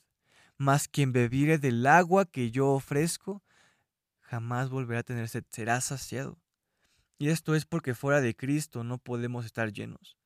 Mas 0.56 0.88
quien 0.88 1.12
bebiere 1.12 1.58
del 1.58 1.86
agua 1.86 2.24
que 2.24 2.50
yo 2.50 2.68
ofrezco, 2.68 3.42
jamás 4.22 4.70
volverá 4.70 5.00
a 5.00 5.02
tener 5.02 5.28
sed, 5.28 5.44
será 5.50 5.78
saciado. 5.82 6.38
Y 7.18 7.28
esto 7.28 7.54
es 7.54 7.66
porque 7.66 7.94
fuera 7.94 8.22
de 8.22 8.34
Cristo 8.34 8.82
no 8.82 8.96
podemos 8.96 9.44
estar 9.44 9.74
llenos. 9.74 10.16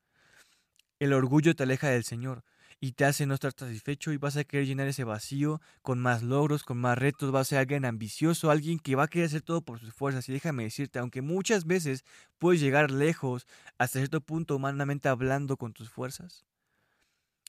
El 1.01 1.13
orgullo 1.13 1.57
te 1.57 1.65
aleja 1.65 1.89
del 1.89 2.05
Señor 2.05 2.45
y 2.81 2.93
te 2.93 3.05
hace 3.05 3.27
no 3.27 3.35
estar 3.35 3.53
satisfecho 3.57 4.13
y 4.13 4.19
vas 4.19 4.37
a 4.37 4.45
querer 4.45 4.67
llenar 4.67 4.87
ese 4.87 5.05
vacío 5.05 5.61
con 5.83 5.99
más 5.99 6.23
logros, 6.23 6.63
con 6.63 6.79
más 6.79 6.99
retos, 6.99 7.33
vas 7.33 7.49
a 7.49 7.51
ser 7.51 7.59
alguien 7.59 7.85
ambicioso, 7.85 8.51
alguien 8.51 8.79
que 8.79 8.95
va 8.95 9.05
a 9.05 9.09
querer 9.09 9.27
hacer 9.27 9.43
todo 9.43 9.63
por 9.63 9.81
sus 9.81 9.95
fuerzas. 9.95 10.29
Y 10.29 10.33
déjame 10.33 10.65
decirte, 10.65 10.99
aunque 10.99 11.23
muchas 11.23 11.67
veces 11.67 12.05
puedes 12.39 12.61
llegar 12.61 12.91
lejos, 12.91 13.47
hasta 13.79 13.99
cierto 13.99 14.21
punto 14.21 14.57
humanamente 14.57 15.09
hablando 15.09 15.57
con 15.57 15.73
tus 15.73 15.89
fuerzas, 15.89 16.45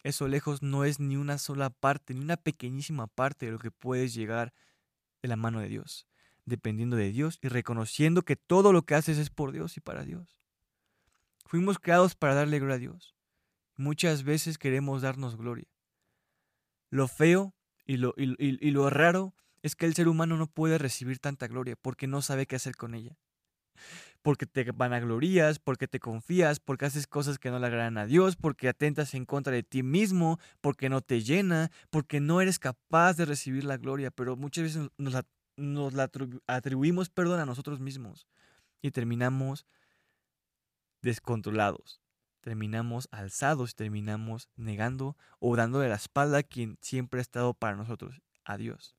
eso 0.03 0.27
lejos 0.27 0.61
no 0.61 0.85
es 0.85 0.99
ni 0.99 1.17
una 1.17 1.37
sola 1.37 1.69
parte, 1.69 2.13
ni 2.13 2.21
una 2.21 2.37
pequeñísima 2.37 3.07
parte 3.07 3.47
de 3.47 3.51
lo 3.51 3.59
que 3.59 3.71
puedes 3.71 4.13
llegar 4.13 4.53
de 5.21 5.27
la 5.27 5.35
mano 5.35 5.59
de 5.59 5.67
Dios, 5.67 6.07
dependiendo 6.45 6.95
de 6.95 7.11
Dios 7.11 7.39
y 7.41 7.49
reconociendo 7.49 8.21
que 8.23 8.37
todo 8.37 8.71
lo 8.71 8.83
que 8.83 8.95
haces 8.95 9.17
es 9.17 9.29
por 9.29 9.51
Dios 9.51 9.75
y 9.75 9.81
para 9.81 10.05
Dios. 10.05 10.39
Fuimos 11.45 11.79
creados 11.79 12.15
para 12.15 12.35
darle 12.35 12.59
gloria 12.59 12.75
a 12.75 12.79
Dios 12.79 13.16
muchas 13.77 14.23
veces 14.23 14.57
queremos 14.57 15.01
darnos 15.01 15.37
gloria. 15.37 15.67
Lo 16.89 17.07
feo 17.07 17.53
y 17.85 17.97
lo, 17.97 18.13
y, 18.17 18.71
lo 18.71 18.89
raro 18.89 19.33
es 19.61 19.75
que 19.75 19.85
el 19.85 19.95
ser 19.95 20.07
humano 20.07 20.37
no 20.37 20.47
puede 20.47 20.77
recibir 20.77 21.19
tanta 21.19 21.47
gloria 21.47 21.75
porque 21.75 22.07
no 22.07 22.21
sabe 22.21 22.45
qué 22.45 22.55
hacer 22.55 22.75
con 22.75 22.95
ella. 22.95 23.17
Porque 24.21 24.45
te 24.45 24.71
vanaglorías, 24.71 25.59
porque 25.59 25.87
te 25.87 25.99
confías, 25.99 26.59
porque 26.59 26.85
haces 26.85 27.07
cosas 27.07 27.37
que 27.37 27.51
no 27.51 27.59
le 27.59 27.67
agradan 27.67 27.97
a 27.97 28.05
Dios, 28.05 28.35
porque 28.35 28.67
atentas 28.67 29.13
en 29.13 29.25
contra 29.25 29.53
de 29.53 29.63
ti 29.63 29.83
mismo, 29.83 30.39
porque 30.59 30.89
no 30.89 31.01
te 31.01 31.21
llena, 31.21 31.71
porque 31.89 32.19
no 32.19 32.41
eres 32.41 32.59
capaz 32.59 33.13
de 33.13 33.25
recibir 33.25 33.63
la 33.63 33.77
gloria. 33.77 34.11
Pero 34.11 34.35
muchas 34.35 34.63
veces 34.63 34.89
nos 34.97 35.15
nos 35.57 35.93
la 35.93 36.09
atribuimos 36.45 37.09
perdón 37.09 37.39
a 37.39 37.45
nosotros 37.45 37.79
mismos 37.79 38.27
y 38.81 38.91
terminamos 38.91 39.65
descontrolados 41.01 41.99
terminamos 42.47 43.09
alzados, 43.11 43.75
terminamos 43.75 44.47
negando 44.55 45.17
o 45.39 45.57
dándole 45.57 45.89
la 45.89 45.97
espalda 45.97 46.37
a 46.37 46.43
quien 46.43 46.77
siempre 46.79 47.19
ha 47.19 47.21
estado 47.21 47.53
para 47.53 47.75
nosotros, 47.75 48.21
a 48.45 48.55
Dios. 48.55 48.95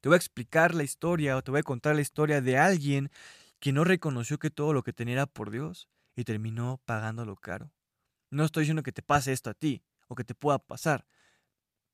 Te 0.00 0.08
voy 0.08 0.14
a 0.14 0.16
explicar 0.16 0.74
la 0.74 0.82
historia 0.82 1.36
o 1.36 1.42
te 1.42 1.50
voy 1.50 1.60
a 1.60 1.62
contar 1.62 1.94
la 1.94 2.00
historia 2.00 2.40
de 2.40 2.56
alguien 2.56 3.10
que 3.60 3.74
no 3.74 3.84
reconoció 3.84 4.38
que 4.38 4.48
todo 4.48 4.72
lo 4.72 4.82
que 4.82 4.94
tenía 4.94 5.12
era 5.12 5.26
por 5.26 5.50
Dios 5.50 5.90
y 6.16 6.24
terminó 6.24 6.80
pagándolo 6.86 7.36
caro. 7.36 7.70
No 8.30 8.46
estoy 8.46 8.62
diciendo 8.62 8.82
que 8.82 8.92
te 8.92 9.02
pase 9.02 9.34
esto 9.34 9.50
a 9.50 9.54
ti 9.54 9.84
o 10.08 10.14
que 10.14 10.24
te 10.24 10.34
pueda 10.34 10.58
pasar, 10.60 11.06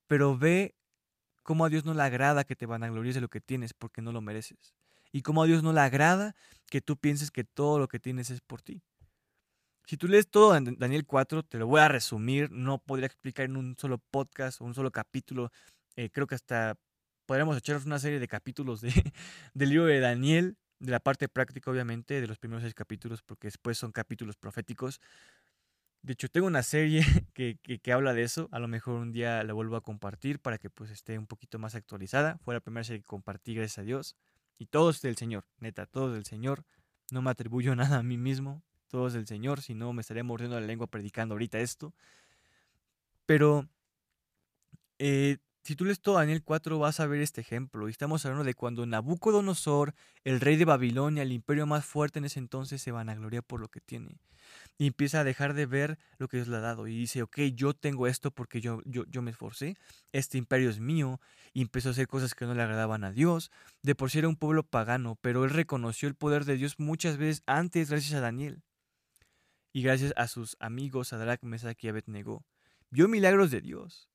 pero 0.06 0.38
ve 0.38 0.76
cómo 1.42 1.64
a 1.64 1.68
Dios 1.68 1.84
no 1.84 1.94
le 1.94 2.02
agrada 2.04 2.44
que 2.44 2.54
te 2.54 2.66
vanaglories 2.66 3.16
de 3.16 3.22
lo 3.22 3.28
que 3.28 3.40
tienes 3.40 3.74
porque 3.74 4.02
no 4.02 4.12
lo 4.12 4.20
mereces. 4.20 4.72
Y 5.10 5.22
cómo 5.22 5.42
a 5.42 5.46
Dios 5.46 5.64
no 5.64 5.72
le 5.72 5.80
agrada 5.80 6.36
que 6.66 6.80
tú 6.80 6.96
pienses 6.96 7.32
que 7.32 7.42
todo 7.42 7.80
lo 7.80 7.88
que 7.88 7.98
tienes 7.98 8.30
es 8.30 8.40
por 8.40 8.62
ti. 8.62 8.84
Si 9.86 9.96
tú 9.96 10.06
lees 10.06 10.28
todo 10.28 10.58
Daniel 10.60 11.04
4, 11.04 11.42
te 11.42 11.58
lo 11.58 11.66
voy 11.66 11.80
a 11.80 11.88
resumir, 11.88 12.50
no 12.52 12.78
podría 12.78 13.06
explicar 13.06 13.46
en 13.46 13.56
un 13.56 13.76
solo 13.76 13.98
podcast 13.98 14.60
o 14.60 14.64
un 14.64 14.74
solo 14.74 14.90
capítulo. 14.92 15.50
Eh, 15.96 16.10
creo 16.10 16.26
que 16.26 16.36
hasta 16.36 16.78
podríamos 17.26 17.56
echarnos 17.56 17.86
una 17.86 17.98
serie 17.98 18.18
de 18.18 18.28
capítulos 18.28 18.80
de, 18.80 18.92
del 19.54 19.70
libro 19.70 19.86
de 19.86 20.00
Daniel, 20.00 20.56
de 20.78 20.92
la 20.92 21.00
parte 21.00 21.28
práctica 21.28 21.70
obviamente, 21.70 22.20
de 22.20 22.26
los 22.26 22.38
primeros 22.38 22.62
seis 22.62 22.74
capítulos, 22.74 23.22
porque 23.22 23.48
después 23.48 23.78
son 23.78 23.92
capítulos 23.92 24.36
proféticos. 24.36 25.00
De 26.02 26.14
hecho, 26.14 26.28
tengo 26.28 26.46
una 26.46 26.62
serie 26.62 27.04
que, 27.34 27.58
que, 27.58 27.92
habla 27.92 28.14
de 28.14 28.22
eso. 28.22 28.48
A 28.52 28.58
lo 28.58 28.68
mejor 28.68 28.94
un 28.94 29.12
día 29.12 29.42
la 29.44 29.52
vuelvo 29.52 29.76
a 29.76 29.82
compartir 29.82 30.40
para 30.40 30.58
que 30.58 30.70
pues 30.70 30.90
esté 30.90 31.18
un 31.18 31.26
poquito 31.26 31.58
más 31.58 31.74
actualizada. 31.74 32.38
Fue 32.38 32.54
la 32.54 32.60
primera 32.60 32.84
serie 32.84 33.00
que 33.00 33.06
compartí, 33.06 33.54
gracias 33.54 33.78
a 33.78 33.82
Dios. 33.82 34.16
Y 34.58 34.66
todo 34.66 34.90
es 34.90 35.00
del 35.02 35.16
Señor, 35.16 35.44
neta, 35.58 35.86
todo 35.86 36.08
es 36.08 36.14
del 36.14 36.24
Señor. 36.24 36.64
No 37.10 37.22
me 37.22 37.30
atribuyo 37.30 37.74
nada 37.76 37.98
a 37.98 38.02
mí 38.02 38.16
mismo 38.18 38.62
todo 38.90 39.06
es 39.06 39.14
del 39.14 39.26
Señor, 39.26 39.62
si 39.62 39.74
no 39.74 39.92
me 39.92 40.02
estaría 40.02 40.24
mordiendo 40.24 40.60
la 40.60 40.66
lengua 40.66 40.86
predicando 40.88 41.34
ahorita 41.34 41.58
esto. 41.60 41.94
Pero 43.24 43.68
eh, 44.98 45.38
si 45.62 45.76
tú 45.76 45.84
lees 45.84 46.00
todo 46.00 46.16
Daniel 46.16 46.42
4 46.42 46.78
vas 46.78 47.00
a 47.00 47.06
ver 47.06 47.20
este 47.20 47.40
ejemplo. 47.40 47.86
Y 47.86 47.92
estamos 47.92 48.24
hablando 48.24 48.44
de 48.44 48.54
cuando 48.54 48.84
Nabucodonosor, 48.86 49.94
el 50.24 50.40
rey 50.40 50.56
de 50.56 50.64
Babilonia, 50.64 51.22
el 51.22 51.32
imperio 51.32 51.66
más 51.66 51.84
fuerte 51.84 52.18
en 52.18 52.24
ese 52.24 52.38
entonces, 52.38 52.82
se 52.82 52.92
vanagloria 52.92 53.42
por 53.42 53.60
lo 53.60 53.68
que 53.68 53.80
tiene. 53.80 54.18
Y 54.78 54.86
empieza 54.86 55.20
a 55.20 55.24
dejar 55.24 55.54
de 55.54 55.66
ver 55.66 55.98
lo 56.18 56.28
que 56.28 56.38
Dios 56.38 56.48
le 56.48 56.56
ha 56.56 56.60
dado. 56.60 56.88
Y 56.88 56.96
dice, 56.96 57.22
ok, 57.22 57.38
yo 57.54 57.74
tengo 57.74 58.06
esto 58.06 58.30
porque 58.30 58.60
yo, 58.60 58.80
yo, 58.84 59.04
yo 59.06 59.22
me 59.22 59.30
esforcé. 59.30 59.76
Este 60.12 60.38
imperio 60.38 60.70
es 60.70 60.80
mío. 60.80 61.20
Y 61.52 61.62
empezó 61.62 61.90
a 61.90 61.92
hacer 61.92 62.08
cosas 62.08 62.34
que 62.34 62.46
no 62.46 62.54
le 62.54 62.62
agradaban 62.62 63.04
a 63.04 63.12
Dios. 63.12 63.50
De 63.82 63.94
por 63.94 64.10
sí 64.10 64.18
era 64.18 64.28
un 64.28 64.36
pueblo 64.36 64.64
pagano, 64.64 65.18
pero 65.20 65.44
él 65.44 65.50
reconoció 65.50 66.08
el 66.08 66.14
poder 66.14 66.46
de 66.46 66.56
Dios 66.56 66.78
muchas 66.78 67.16
veces 67.16 67.42
antes 67.46 67.90
gracias 67.90 68.14
a 68.14 68.20
Daniel 68.20 68.62
y 69.72 69.82
gracias 69.82 70.12
a 70.16 70.28
sus 70.28 70.56
amigos 70.60 71.08
Sadrach, 71.08 71.42
Mesach 71.42 71.82
y 71.82 71.88
Abednego, 71.88 72.44
vio 72.90 73.08
milagros 73.08 73.50
de 73.50 73.60
Dios. 73.60 74.08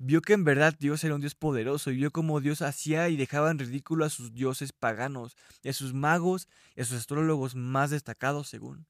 Vio 0.00 0.22
que 0.22 0.32
en 0.32 0.44
verdad 0.44 0.76
Dios 0.78 1.02
era 1.02 1.16
un 1.16 1.20
Dios 1.20 1.34
poderoso 1.34 1.90
y 1.90 1.96
vio 1.96 2.12
cómo 2.12 2.40
Dios 2.40 2.62
hacía 2.62 3.08
y 3.08 3.16
dejaba 3.16 3.50
en 3.50 3.58
ridículo 3.58 4.04
a 4.04 4.10
sus 4.10 4.32
dioses 4.32 4.72
paganos 4.72 5.36
y 5.60 5.70
a 5.70 5.72
sus 5.72 5.92
magos 5.92 6.48
y 6.76 6.82
a 6.82 6.84
sus 6.84 6.98
astrólogos 6.98 7.56
más 7.56 7.90
destacados 7.90 8.48
según. 8.48 8.86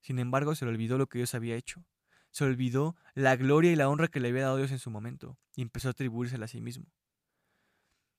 Sin 0.00 0.20
embargo, 0.20 0.54
se 0.54 0.64
le 0.64 0.70
olvidó 0.70 0.96
lo 0.96 1.08
que 1.08 1.18
Dios 1.18 1.34
había 1.34 1.56
hecho. 1.56 1.84
Se 2.30 2.44
olvidó 2.44 2.96
la 3.14 3.34
gloria 3.34 3.72
y 3.72 3.76
la 3.76 3.88
honra 3.88 4.08
que 4.08 4.20
le 4.20 4.28
había 4.28 4.42
dado 4.42 4.56
Dios 4.58 4.70
en 4.70 4.78
su 4.78 4.90
momento 4.90 5.38
y 5.56 5.62
empezó 5.62 5.88
a 5.88 5.90
atribuírsela 5.90 6.44
a 6.44 6.48
sí 6.48 6.60
mismo. 6.60 6.86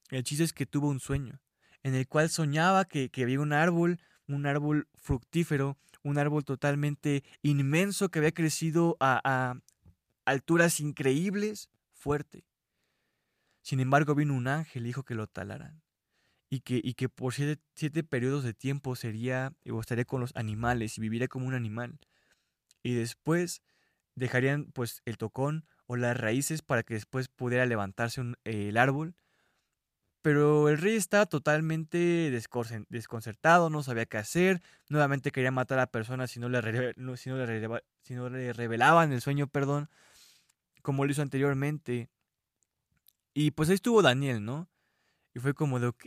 El 0.09 0.23
chiste 0.23 0.43
es 0.43 0.53
que 0.53 0.65
tuvo 0.65 0.89
un 0.89 0.99
sueño, 0.99 1.41
en 1.83 1.95
el 1.95 2.07
cual 2.07 2.29
soñaba 2.29 2.85
que, 2.85 3.09
que 3.09 3.23
había 3.23 3.39
un 3.39 3.53
árbol, 3.53 3.99
un 4.33 4.45
árbol 4.45 4.87
fructífero 4.95 5.77
un 6.03 6.17
árbol 6.17 6.43
totalmente 6.43 7.23
inmenso 7.41 8.09
que 8.09 8.19
había 8.19 8.33
crecido 8.33 8.97
a, 8.99 9.55
alturas 10.25 10.79
increíbles, 10.79 11.69
fuerte. 11.91 12.45
Sin 13.61 13.79
embargo, 13.79 14.13
vino 14.15 14.33
un 14.33 14.47
ángel 14.47 14.83
y 14.83 14.87
dijo 14.87 15.03
que 15.03 15.15
lo 15.15 15.27
talaran. 15.27 15.81
Y 16.49 16.59
que, 16.59 16.79
y 16.83 16.93
que 16.93 17.09
por 17.09 17.33
siete, 17.33 18.03
periodos 18.03 18.43
de 18.43 18.53
tiempo 18.53 18.95
sería 18.95 19.53
o 19.69 19.79
estaría 19.79 20.05
con 20.05 20.21
los 20.21 20.35
animales 20.35 20.97
y 20.97 21.01
viviría 21.01 21.27
como 21.27 21.47
un 21.47 21.55
animal. 21.55 21.99
Y 22.83 22.93
después 22.93 23.63
dejarían 24.15 24.65
pues 24.65 25.01
el 25.05 25.17
tocón 25.17 25.65
o 25.87 25.95
las 25.95 26.15
raíces 26.15 26.61
para 26.61 26.83
que 26.83 26.93
después 26.93 27.27
pudiera 27.27 27.65
levantarse 27.65 28.21
el 28.43 28.77
árbol. 28.77 29.15
Pero 30.23 30.69
el 30.69 30.77
rey 30.77 30.95
estaba 30.95 31.25
totalmente 31.25 32.31
desconcertado, 32.89 33.69
no 33.69 33.83
sabía 33.83 34.05
qué 34.05 34.17
hacer, 34.17 34.61
nuevamente 34.87 35.31
quería 35.31 35.51
matar 35.51 35.79
a 35.79 35.81
la 35.81 35.91
persona 35.91 36.27
si 36.27 36.39
no 36.39 36.47
le, 36.47 36.61
si 37.17 37.29
no 37.29 37.45
le, 37.45 37.83
si 38.03 38.13
no 38.15 38.29
le 38.29 38.53
revelaban 38.53 39.11
el 39.11 39.19
sueño, 39.19 39.47
perdón, 39.47 39.89
como 40.81 41.03
lo 41.03 41.11
hizo 41.11 41.21
anteriormente. 41.21 42.09
Y 43.33 43.51
pues 43.51 43.67
ahí 43.67 43.75
estuvo 43.75 44.01
Daniel, 44.01 44.45
¿no? 44.45 44.69
Y 45.33 45.39
fue 45.39 45.53
como 45.53 45.81
de, 45.81 45.87
ok, 45.87 46.05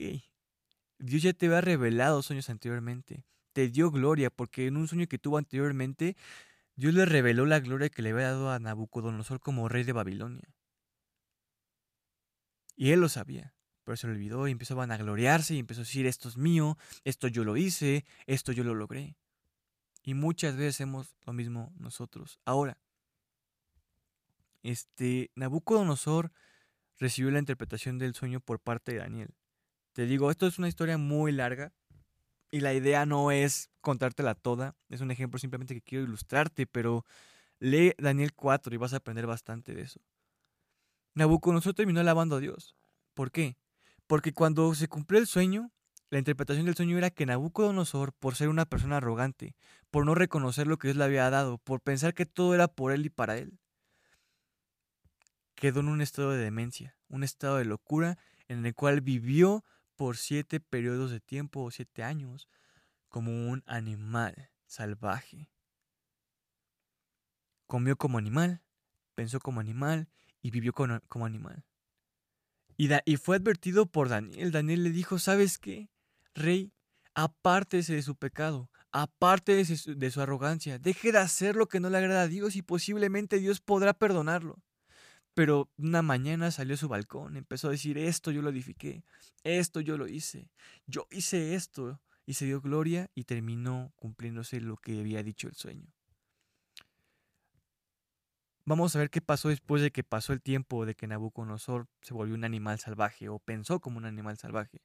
Dios 0.98 1.22
ya 1.22 1.34
te 1.34 1.46
había 1.46 1.60
revelado 1.60 2.22
sueños 2.22 2.48
anteriormente, 2.48 3.26
te 3.52 3.68
dio 3.68 3.90
gloria, 3.90 4.30
porque 4.30 4.66
en 4.66 4.78
un 4.78 4.88
sueño 4.88 5.08
que 5.08 5.18
tuvo 5.18 5.36
anteriormente, 5.36 6.16
Dios 6.74 6.94
le 6.94 7.04
reveló 7.04 7.44
la 7.44 7.60
gloria 7.60 7.90
que 7.90 8.00
le 8.00 8.12
había 8.12 8.30
dado 8.30 8.50
a 8.50 8.58
Nabucodonosor 8.58 9.40
como 9.40 9.68
rey 9.68 9.84
de 9.84 9.92
Babilonia. 9.92 10.48
Y 12.76 12.92
él 12.92 13.00
lo 13.00 13.08
sabía, 13.10 13.55
pero 13.86 13.96
se 13.96 14.08
lo 14.08 14.14
olvidó 14.14 14.48
y 14.48 14.50
empezó 14.50 14.74
a 14.74 14.78
vanagloriarse 14.78 15.54
y 15.54 15.60
empezó 15.60 15.82
a 15.82 15.84
decir, 15.84 16.06
esto 16.06 16.28
es 16.28 16.36
mío, 16.36 16.76
esto 17.04 17.28
yo 17.28 17.44
lo 17.44 17.56
hice, 17.56 18.04
esto 18.26 18.50
yo 18.50 18.64
lo 18.64 18.74
logré. 18.74 19.14
Y 20.02 20.14
muchas 20.14 20.56
veces 20.56 20.74
hacemos 20.74 21.14
lo 21.24 21.32
mismo 21.32 21.72
nosotros. 21.78 22.40
Ahora, 22.44 22.78
este, 24.64 25.30
Nabucodonosor 25.36 26.32
recibió 26.98 27.30
la 27.30 27.38
interpretación 27.38 27.96
del 27.98 28.16
sueño 28.16 28.40
por 28.40 28.58
parte 28.58 28.90
de 28.90 28.98
Daniel. 28.98 29.36
Te 29.92 30.04
digo, 30.06 30.32
esto 30.32 30.48
es 30.48 30.58
una 30.58 30.66
historia 30.66 30.98
muy 30.98 31.30
larga 31.30 31.72
y 32.50 32.60
la 32.60 32.74
idea 32.74 33.06
no 33.06 33.30
es 33.30 33.70
contártela 33.82 34.34
toda, 34.34 34.74
es 34.88 35.00
un 35.00 35.12
ejemplo 35.12 35.38
simplemente 35.38 35.74
que 35.74 35.82
quiero 35.82 36.02
ilustrarte, 36.02 36.66
pero 36.66 37.04
lee 37.60 37.94
Daniel 37.98 38.34
4 38.34 38.74
y 38.74 38.78
vas 38.78 38.94
a 38.94 38.96
aprender 38.96 39.28
bastante 39.28 39.76
de 39.76 39.82
eso. 39.82 40.00
Nabucodonosor 41.14 41.74
terminó 41.74 42.00
alabando 42.00 42.34
a 42.34 42.40
Dios. 42.40 42.74
¿Por 43.14 43.30
qué? 43.30 43.56
Porque 44.06 44.32
cuando 44.32 44.74
se 44.74 44.88
cumplió 44.88 45.20
el 45.20 45.26
sueño, 45.26 45.72
la 46.10 46.18
interpretación 46.18 46.66
del 46.66 46.76
sueño 46.76 46.96
era 46.98 47.10
que 47.10 47.26
Nabucodonosor, 47.26 48.12
por 48.12 48.36
ser 48.36 48.48
una 48.48 48.64
persona 48.64 48.98
arrogante, 48.98 49.56
por 49.90 50.06
no 50.06 50.14
reconocer 50.14 50.66
lo 50.66 50.78
que 50.78 50.88
Dios 50.88 50.96
le 50.96 51.04
había 51.04 51.28
dado, 51.30 51.58
por 51.58 51.80
pensar 51.80 52.14
que 52.14 52.26
todo 52.26 52.54
era 52.54 52.68
por 52.68 52.92
él 52.92 53.04
y 53.06 53.10
para 53.10 53.36
él, 53.38 53.58
quedó 55.56 55.80
en 55.80 55.88
un 55.88 56.00
estado 56.00 56.30
de 56.30 56.38
demencia, 56.38 56.96
un 57.08 57.24
estado 57.24 57.56
de 57.56 57.64
locura 57.64 58.18
en 58.46 58.64
el 58.64 58.74
cual 58.74 59.00
vivió 59.00 59.64
por 59.96 60.16
siete 60.16 60.60
periodos 60.60 61.10
de 61.10 61.20
tiempo 61.20 61.62
o 61.62 61.70
siete 61.70 62.04
años 62.04 62.48
como 63.08 63.48
un 63.48 63.64
animal 63.66 64.50
salvaje. 64.66 65.50
Comió 67.66 67.96
como 67.96 68.18
animal, 68.18 68.62
pensó 69.14 69.40
como 69.40 69.58
animal 69.58 70.08
y 70.40 70.50
vivió 70.50 70.72
como 70.72 71.26
animal. 71.26 71.64
Y, 72.76 72.88
y 73.04 73.16
fue 73.16 73.36
advertido 73.36 73.86
por 73.86 74.08
Daniel. 74.08 74.52
Daniel 74.52 74.84
le 74.84 74.90
dijo, 74.90 75.18
¿sabes 75.18 75.58
qué? 75.58 75.88
Rey, 76.34 76.72
apártese 77.14 77.94
de 77.94 78.02
su 78.02 78.16
pecado, 78.16 78.70
aparte 78.92 79.54
de 79.54 79.64
su, 79.64 79.94
de 79.94 80.10
su 80.10 80.20
arrogancia, 80.20 80.78
deje 80.78 81.12
de 81.12 81.18
hacer 81.18 81.56
lo 81.56 81.66
que 81.66 81.80
no 81.80 81.90
le 81.90 81.98
agrada 81.98 82.22
a 82.22 82.28
Dios 82.28 82.56
y 82.56 82.62
posiblemente 82.62 83.38
Dios 83.38 83.60
podrá 83.60 83.94
perdonarlo. 83.94 84.62
Pero 85.34 85.70
una 85.76 86.02
mañana 86.02 86.50
salió 86.50 86.74
a 86.74 86.78
su 86.78 86.88
balcón, 86.88 87.36
empezó 87.36 87.68
a 87.68 87.72
decir, 87.72 87.98
esto 87.98 88.30
yo 88.30 88.40
lo 88.40 88.50
edifiqué, 88.50 89.04
esto 89.44 89.80
yo 89.80 89.98
lo 89.98 90.08
hice, 90.08 90.50
yo 90.86 91.06
hice 91.10 91.54
esto, 91.54 92.00
y 92.26 92.34
se 92.34 92.44
dio 92.44 92.60
gloria 92.60 93.08
y 93.14 93.24
terminó 93.24 93.92
cumpliéndose 93.96 94.60
lo 94.60 94.76
que 94.76 94.98
había 94.98 95.22
dicho 95.22 95.46
el 95.48 95.54
sueño. 95.54 95.95
Vamos 98.68 98.96
a 98.96 98.98
ver 98.98 99.10
qué 99.10 99.20
pasó 99.20 99.48
después 99.48 99.80
de 99.80 99.92
que 99.92 100.02
pasó 100.02 100.32
el 100.32 100.42
tiempo 100.42 100.86
de 100.86 100.96
que 100.96 101.06
Nabucodonosor 101.06 101.86
se 102.02 102.14
volvió 102.14 102.34
un 102.34 102.42
animal 102.42 102.80
salvaje 102.80 103.28
o 103.28 103.38
pensó 103.38 103.78
como 103.78 103.98
un 103.98 104.06
animal 104.06 104.38
salvaje. 104.38 104.82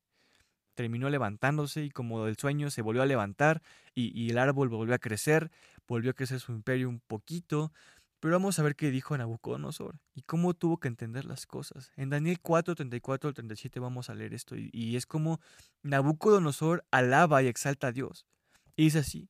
Terminó 0.76 1.10
levantándose 1.10 1.84
y 1.84 1.90
como 1.90 2.28
el 2.28 2.38
sueño 2.38 2.70
se 2.70 2.84
volvió 2.84 3.02
a 3.02 3.08
levantar 3.08 3.64
y, 3.96 4.18
y 4.18 4.30
el 4.30 4.38
árbol 4.38 4.70
volvió 4.70 4.94
a 4.94 5.00
crecer, 5.00 5.50
volvió 5.88 6.12
a 6.12 6.14
crecer 6.14 6.40
su 6.40 6.52
imperio 6.52 6.90
un 6.90 7.00
poquito, 7.00 7.74
pero 8.22 8.36
vamos 8.36 8.60
a 8.60 8.64
ver 8.64 8.76
qué 8.76 8.92
dijo 8.92 9.18
Nabucodonosor 9.18 10.00
y 10.14 10.22
cómo 10.22 10.54
tuvo 10.54 10.78
que 10.78 10.88
entender 10.88 11.26
las 11.26 11.48
cosas. 11.48 11.92
En 11.98 12.12
Daniel 12.12 12.40
4, 12.40 12.76
34 12.76 13.30
al 13.30 13.34
37 13.34 13.80
vamos 13.80 14.12
a 14.12 14.14
leer 14.14 14.36
esto 14.36 14.56
y, 14.56 14.96
es 14.96 15.08
como 15.08 15.42
Nabucodonosor 15.82 16.86
alaba 16.92 17.42
y 17.42 17.48
exalta 17.48 17.88
a 17.88 17.92
Dios. 17.92 18.28
Y 18.76 18.84
dice 18.84 19.00
así, 19.00 19.28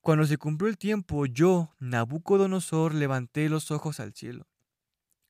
cuando 0.00 0.24
se 0.24 0.38
cumplió 0.38 0.68
el 0.68 0.78
tiempo, 0.78 1.26
yo, 1.26 1.74
Nabucodonosor, 1.78 2.94
levanté 2.94 3.48
los 3.48 3.70
ojos 3.70 4.00
al 4.00 4.14
cielo. 4.14 4.46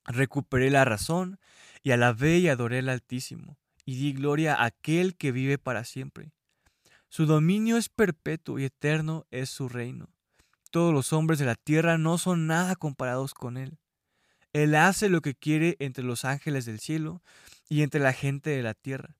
Recuperé 0.04 0.70
la 0.70 0.84
razón 0.84 1.38
y 1.82 1.90
alabé 1.90 2.38
y 2.38 2.48
adoré 2.48 2.78
al 2.78 2.88
Altísimo 2.88 3.58
y 3.84 3.96
di 3.96 4.12
gloria 4.12 4.54
a 4.54 4.66
aquel 4.66 5.16
que 5.16 5.32
vive 5.32 5.58
para 5.58 5.84
siempre. 5.84 6.32
Su 7.08 7.26
dominio 7.26 7.76
es 7.76 7.88
perpetuo 7.88 8.58
y 8.58 8.64
eterno 8.64 9.26
es 9.32 9.50
su 9.50 9.68
reino. 9.68 10.08
Todos 10.70 10.94
los 10.94 11.12
hombres 11.12 11.40
de 11.40 11.46
la 11.46 11.56
tierra 11.56 11.98
no 11.98 12.18
son 12.18 12.46
nada 12.46 12.76
comparados 12.76 13.34
con 13.34 13.56
Él. 13.56 13.78
Él 14.52 14.76
hace 14.76 15.08
lo 15.08 15.20
que 15.20 15.34
quiere 15.34 15.76
entre 15.80 16.04
los 16.04 16.24
ángeles 16.24 16.64
del 16.64 16.78
cielo 16.78 17.22
y 17.68 17.82
entre 17.82 18.00
la 18.00 18.12
gente 18.12 18.50
de 18.50 18.62
la 18.62 18.74
tierra. 18.74 19.16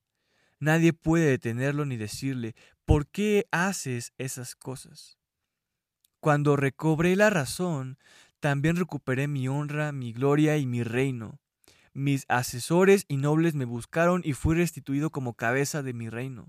Nadie 0.59 0.93
puede 0.93 1.25
detenerlo 1.25 1.85
ni 1.85 1.97
decirle, 1.97 2.55
¿por 2.85 3.07
qué 3.07 3.47
haces 3.51 4.13
esas 4.17 4.55
cosas? 4.55 5.17
Cuando 6.21 6.55
recobré 6.55 7.15
la 7.15 7.31
razón, 7.31 7.97
también 8.39 8.75
recuperé 8.75 9.27
mi 9.27 9.47
honra, 9.47 9.91
mi 9.91 10.13
gloria 10.13 10.55
y 10.57 10.67
mi 10.67 10.83
reino. 10.83 11.39
Mis 11.93 12.25
asesores 12.29 13.05
y 13.07 13.17
nobles 13.17 13.55
me 13.55 13.65
buscaron 13.65 14.21
y 14.23 14.33
fui 14.33 14.55
restituido 14.55 15.09
como 15.09 15.33
cabeza 15.33 15.81
de 15.81 15.93
mi 15.93 16.09
reino. 16.09 16.45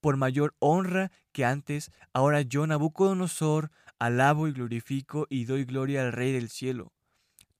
Por 0.00 0.16
mayor 0.16 0.54
honra 0.60 1.12
que 1.32 1.44
antes, 1.44 1.92
ahora 2.14 2.40
yo, 2.40 2.66
Nabucodonosor, 2.66 3.70
alabo 3.98 4.48
y 4.48 4.52
glorifico 4.52 5.26
y 5.28 5.44
doy 5.44 5.66
gloria 5.66 6.00
al 6.00 6.12
Rey 6.12 6.32
del 6.32 6.48
cielo. 6.48 6.90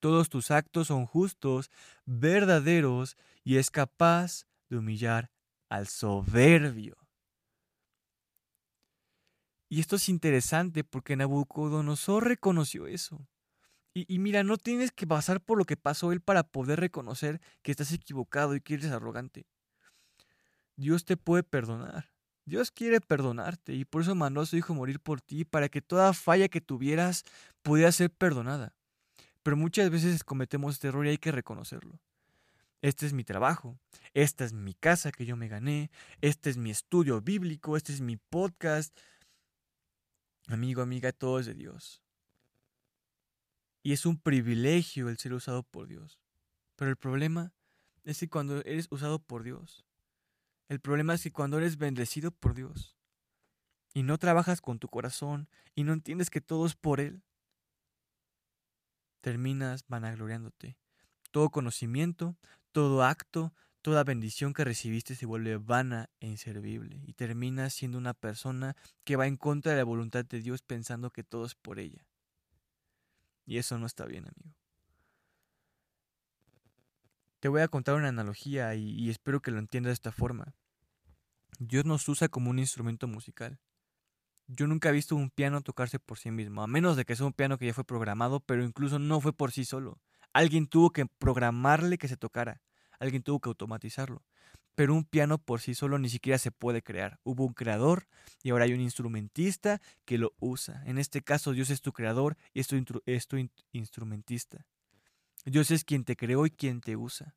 Todos 0.00 0.30
tus 0.30 0.50
actos 0.50 0.86
son 0.86 1.04
justos, 1.04 1.70
verdaderos, 2.06 3.18
y 3.44 3.58
es 3.58 3.70
capaz 3.70 4.46
de 4.70 4.78
humillar 4.78 5.30
al 5.68 5.86
soberbio. 5.86 7.01
Y 9.72 9.80
esto 9.80 9.96
es 9.96 10.10
interesante 10.10 10.84
porque 10.84 11.16
Nabucodonosor 11.16 12.28
reconoció 12.28 12.86
eso. 12.86 13.26
Y, 13.94 14.18
mira, 14.18 14.44
no 14.44 14.58
tienes 14.58 14.92
que 14.92 15.06
pasar 15.06 15.40
por 15.40 15.56
lo 15.56 15.64
que 15.64 15.78
pasó 15.78 16.12
él 16.12 16.20
para 16.20 16.42
poder 16.42 16.78
reconocer 16.78 17.40
que 17.62 17.70
estás 17.70 17.90
equivocado 17.90 18.54
y 18.54 18.60
que 18.60 18.74
eres 18.74 18.90
arrogante. 18.90 19.46
Dios 20.76 21.06
te 21.06 21.16
puede 21.16 21.42
perdonar. 21.42 22.12
Dios 22.44 22.70
quiere 22.70 23.00
perdonarte 23.00 23.72
y 23.72 23.86
por 23.86 24.02
eso 24.02 24.14
mandó 24.14 24.42
a 24.42 24.46
su 24.46 24.58
Hijo 24.58 24.74
morir 24.74 25.00
por 25.00 25.22
ti, 25.22 25.46
para 25.46 25.70
que 25.70 25.80
toda 25.80 26.12
falla 26.12 26.48
que 26.48 26.60
tuvieras 26.60 27.24
pudiera 27.62 27.90
ser 27.92 28.10
perdonada. 28.10 28.74
Pero 29.42 29.56
muchas 29.56 29.88
veces 29.88 30.22
cometemos 30.22 30.74
este 30.74 30.88
error 30.88 31.06
y 31.06 31.10
hay 31.10 31.18
que 31.18 31.32
reconocerlo. 31.32 31.98
Este 32.82 33.06
es 33.06 33.14
mi 33.14 33.24
trabajo, 33.24 33.78
esta 34.12 34.44
es 34.44 34.52
mi 34.52 34.74
casa 34.74 35.12
que 35.12 35.24
yo 35.24 35.34
me 35.34 35.48
gané, 35.48 35.90
este 36.20 36.50
es 36.50 36.58
mi 36.58 36.70
estudio 36.70 37.22
bíblico, 37.22 37.78
este 37.78 37.94
es 37.94 38.02
mi 38.02 38.18
podcast. 38.18 38.94
Amigo, 40.48 40.82
amiga, 40.82 41.12
todo 41.12 41.38
es 41.38 41.46
de 41.46 41.54
Dios. 41.54 42.02
Y 43.82 43.92
es 43.92 44.06
un 44.06 44.18
privilegio 44.18 45.08
el 45.08 45.18
ser 45.18 45.32
usado 45.32 45.62
por 45.62 45.86
Dios. 45.86 46.20
Pero 46.76 46.90
el 46.90 46.96
problema 46.96 47.52
es 48.04 48.18
que 48.18 48.28
cuando 48.28 48.58
eres 48.60 48.88
usado 48.90 49.18
por 49.20 49.42
Dios, 49.42 49.84
el 50.68 50.80
problema 50.80 51.14
es 51.14 51.22
que 51.22 51.32
cuando 51.32 51.58
eres 51.58 51.76
bendecido 51.76 52.30
por 52.30 52.54
Dios 52.54 52.96
y 53.94 54.02
no 54.02 54.18
trabajas 54.18 54.60
con 54.60 54.78
tu 54.78 54.88
corazón 54.88 55.48
y 55.74 55.84
no 55.84 55.92
entiendes 55.92 56.30
que 56.30 56.40
todo 56.40 56.66
es 56.66 56.74
por 56.74 57.00
Él, 57.00 57.22
terminas 59.20 59.84
vanagloriándote. 59.88 60.76
Todo 61.30 61.50
conocimiento, 61.50 62.36
todo 62.72 63.02
acto, 63.02 63.54
toda 63.82 64.04
bendición 64.04 64.54
que 64.54 64.64
recibiste 64.64 65.14
se 65.14 65.26
vuelve 65.26 65.56
vana 65.58 66.08
e 66.20 66.28
inservible 66.28 67.02
y 67.04 67.12
terminas 67.14 67.74
siendo 67.74 67.98
una 67.98 68.14
persona 68.14 68.76
que 69.04 69.16
va 69.16 69.26
en 69.26 69.36
contra 69.36 69.72
de 69.72 69.78
la 69.78 69.84
voluntad 69.84 70.24
de 70.24 70.40
Dios 70.40 70.62
pensando 70.62 71.10
que 71.10 71.24
todo 71.24 71.44
es 71.44 71.54
por 71.54 71.78
ella. 71.78 72.06
Y 73.44 73.58
eso 73.58 73.78
no 73.78 73.86
está 73.86 74.06
bien, 74.06 74.24
amigo. 74.24 74.56
Te 77.40 77.48
voy 77.48 77.60
a 77.60 77.68
contar 77.68 77.96
una 77.96 78.08
analogía 78.08 78.72
y, 78.76 79.10
espero 79.10 79.42
que 79.42 79.50
lo 79.50 79.58
entiendas 79.58 79.90
de 79.90 79.94
esta 79.94 80.12
forma. 80.12 80.54
Dios 81.58 81.84
nos 81.84 82.08
usa 82.08 82.28
como 82.28 82.50
un 82.50 82.60
instrumento 82.60 83.08
musical. 83.08 83.58
Yo 84.46 84.68
nunca 84.68 84.90
he 84.90 84.92
visto 84.92 85.16
un 85.16 85.28
piano 85.28 85.60
tocarse 85.60 85.98
por 85.98 86.18
sí 86.18 86.30
mismo, 86.30 86.62
a 86.62 86.68
menos 86.68 86.96
de 86.96 87.04
que 87.04 87.16
sea 87.16 87.26
un 87.26 87.32
piano 87.32 87.58
que 87.58 87.66
ya 87.66 87.74
fue 87.74 87.84
programado, 87.84 88.38
pero 88.38 88.64
incluso 88.64 89.00
no 89.00 89.20
fue 89.20 89.32
por 89.32 89.50
sí 89.50 89.64
solo. 89.64 90.00
Alguien 90.32 90.68
tuvo 90.68 90.90
que 90.90 91.06
programarle 91.06 91.98
que 91.98 92.06
se 92.06 92.16
tocara, 92.16 92.62
alguien 93.02 93.22
tuvo 93.22 93.40
que 93.40 93.48
automatizarlo. 93.48 94.22
Pero 94.74 94.94
un 94.94 95.04
piano 95.04 95.38
por 95.38 95.60
sí 95.60 95.74
solo 95.74 95.98
ni 95.98 96.08
siquiera 96.08 96.38
se 96.38 96.50
puede 96.50 96.82
crear. 96.82 97.20
Hubo 97.24 97.44
un 97.44 97.52
creador 97.52 98.06
y 98.42 98.50
ahora 98.50 98.64
hay 98.64 98.72
un 98.72 98.80
instrumentista 98.80 99.82
que 100.06 100.16
lo 100.16 100.34
usa. 100.38 100.82
En 100.86 100.98
este 100.98 101.22
caso 101.22 101.52
Dios 101.52 101.68
es 101.70 101.82
tu 101.82 101.92
creador 101.92 102.36
y 102.54 102.60
es 102.60 102.68
tu, 102.68 102.76
instrumentista. 103.72 104.66
Dios 105.44 105.70
es 105.70 105.84
quien 105.84 106.04
te 106.04 106.16
creó 106.16 106.46
y 106.46 106.50
quien 106.50 106.80
te 106.80 106.96
usa. 106.96 107.36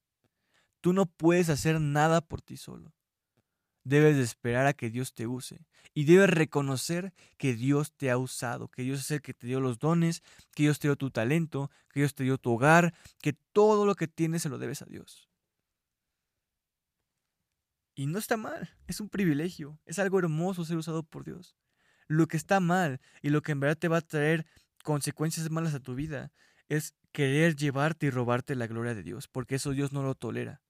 Tú 0.80 0.94
no 0.94 1.08
puedes 1.08 1.50
hacer 1.50 1.82
nada 1.82 2.22
por 2.22 2.42
ti 2.42 2.56
solo. 2.56 2.94
Debes 3.84 4.16
de 4.16 4.24
esperar 4.24 4.66
a 4.66 4.74
que 4.74 4.90
Dios 4.90 5.14
te 5.14 5.28
use 5.28 5.66
y 5.94 6.06
debes 6.06 6.30
reconocer 6.30 7.14
que 7.38 7.54
Dios 7.54 7.92
te 7.92 8.10
ha 8.10 8.18
usado, 8.18 8.70
que 8.70 8.84
Dios 8.84 9.02
es 9.02 9.12
el 9.12 9.22
que 9.22 9.34
te 9.34 9.46
dio 9.46 9.60
los 9.60 9.78
dones, 9.78 10.24
que 10.56 10.64
Dios 10.64 10.80
te 10.80 10.88
dio 10.88 10.96
tu 10.96 11.12
talento, 11.12 11.70
que 11.92 12.00
Dios 12.00 12.16
te 12.16 12.24
dio 12.24 12.38
tu 12.38 12.54
hogar, 12.54 12.94
que 13.22 13.34
todo 13.34 13.86
lo 13.86 13.96
que 13.96 14.08
tienes 14.08 14.42
se 14.42 14.50
lo 14.50 14.58
debes 14.58 14.82
a 14.82 14.86
Dios. 14.86 15.30
Y 17.96 18.08
no 18.08 18.20
está 18.20 18.36
mal, 18.36 18.76
es 18.88 19.00
un 19.00 19.10
privilegio, 19.10 19.80
es 19.86 20.00
algo 20.00 20.20
hermoso 20.20 20.66
ser 20.66 20.76
usado 20.76 21.04
por 21.04 21.24
Dios. 21.24 21.56
Lo 22.08 22.28
que 22.28 22.38
está 22.38 22.60
mal 22.60 23.00
y 23.22 23.30
lo 23.30 23.42
que 23.42 23.54
en 23.54 23.62
verdad 23.62 23.78
te 23.78 23.88
va 23.88 23.98
a 23.98 24.02
traer 24.02 24.46
consecuencias 24.84 25.50
malas 25.50 25.74
a 25.74 25.80
tu 25.80 25.96
vida 25.96 26.32
es 26.68 26.94
querer 27.14 27.56
llevarte 27.56 28.08
y 28.08 28.10
robarte 28.10 28.56
la 28.56 28.68
gloria 28.68 28.94
de 28.94 29.02
Dios, 29.02 29.30
porque 29.30 29.56
eso 29.56 29.72
Dios 29.72 29.94
no 29.94 30.04
lo 30.04 30.14
tolera. 30.14 30.62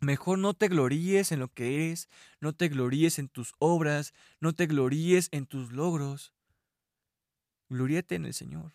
Mejor 0.00 0.38
no 0.38 0.54
te 0.54 0.68
gloríes 0.68 1.30
en 1.30 1.38
lo 1.38 1.48
que 1.48 1.74
eres, 1.74 2.08
no 2.40 2.54
te 2.54 2.68
gloríes 2.68 3.18
en 3.18 3.28
tus 3.28 3.52
obras, 3.58 4.12
no 4.40 4.54
te 4.54 4.66
gloríes 4.66 5.28
en 5.30 5.46
tus 5.46 5.72
logros. 5.72 6.32
Gloríate 7.68 8.16
en 8.16 8.24
el 8.24 8.34
Señor. 8.34 8.72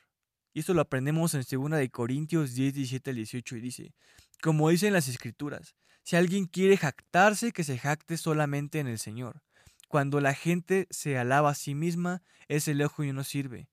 Y 0.53 0.59
esto 0.59 0.73
lo 0.73 0.81
aprendemos 0.81 1.33
en 1.33 1.41
2 1.41 1.71
de 1.71 1.89
Corintios 1.89 2.53
10, 2.53 2.75
17 2.75 3.09
al 3.09 3.15
18 3.17 3.57
y 3.57 3.59
dice, 3.59 3.95
como 4.41 4.69
dicen 4.69 4.93
las 4.93 5.07
escrituras, 5.07 5.75
si 6.05 6.15
alguien 6.15 6.45
quiere 6.45 6.77
jactarse, 6.77 7.51
que 7.51 7.63
se 7.63 7.79
jacte 7.79 8.17
solamente 8.17 8.79
en 8.79 8.85
el 8.85 8.99
Señor. 8.99 9.41
Cuando 9.87 10.21
la 10.21 10.35
gente 10.35 10.87
se 10.91 11.17
alaba 11.17 11.49
a 11.49 11.55
sí 11.55 11.73
misma, 11.73 12.21
ese 12.47 12.71
elogio 12.71 13.11
no 13.11 13.23
sirve, 13.23 13.69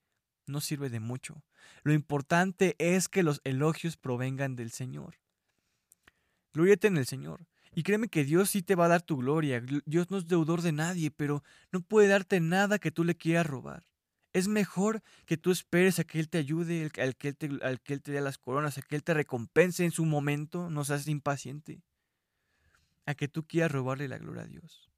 no 0.47 0.63
sirve 0.63 0.89
de 0.89 0.99
mucho. 0.99 1.45
Lo 1.83 1.93
importante 1.93 2.75
es 2.79 3.09
que 3.09 3.23
los 3.23 3.43
elogios 3.45 3.99
provengan 3.99 4.57
del 4.57 4.71
Señor. 4.71 5.19
Gloriate 6.55 6.87
en 6.87 6.97
el 6.97 7.05
Señor. 7.05 7.47
Y 7.75 7.83
créeme 7.83 8.09
que 8.09 8.25
Dios 8.25 8.49
sí 8.49 8.63
te 8.63 8.77
va 8.77 8.87
a 8.87 8.89
dar 8.89 9.03
tu 9.03 9.19
gloria. 9.19 9.63
Dios 9.85 10.11
no 10.11 10.17
es 10.17 10.27
deudor 10.27 10.63
de 10.63 10.73
nadie, 10.73 11.11
pero 11.11 11.45
no 11.71 11.83
puede 11.83 12.09
darte 12.09 12.41
nada 12.41 12.79
que 12.79 12.91
tú 12.91 13.05
le 13.05 13.15
quieras 13.15 13.47
robar. 13.47 13.85
Es 14.33 14.49
mejor 14.49 15.03
que 15.27 15.37
tú 15.37 15.51
esperes 15.51 15.99
a 15.99 16.05
que 16.05 16.19
Él 16.19 16.31
te 16.31 16.39
ayude, 16.39 16.85
al 16.85 16.91
al 17.63 17.81
que 17.83 17.93
Él 17.93 18.01
te 18.01 18.13
dé 18.13 18.23
las 18.23 18.39
coronas, 18.39 18.79
a 18.79 18.83
que 18.83 18.97
Él 18.97 19.05
te 19.05 19.13
recompense 19.13 19.85
en 19.85 19.91
su 19.91 20.07
momento, 20.07 20.71
no 20.71 20.85
seas 20.85 21.09
impaciente, 21.09 21.83
a 23.07 23.15
que 23.15 23.29
tú 23.29 23.47
quieras 23.47 23.73
robarle 23.73 24.09
la 24.09 24.19
gloria 24.19 24.43
a 24.43 24.47
Dios. 24.47 24.91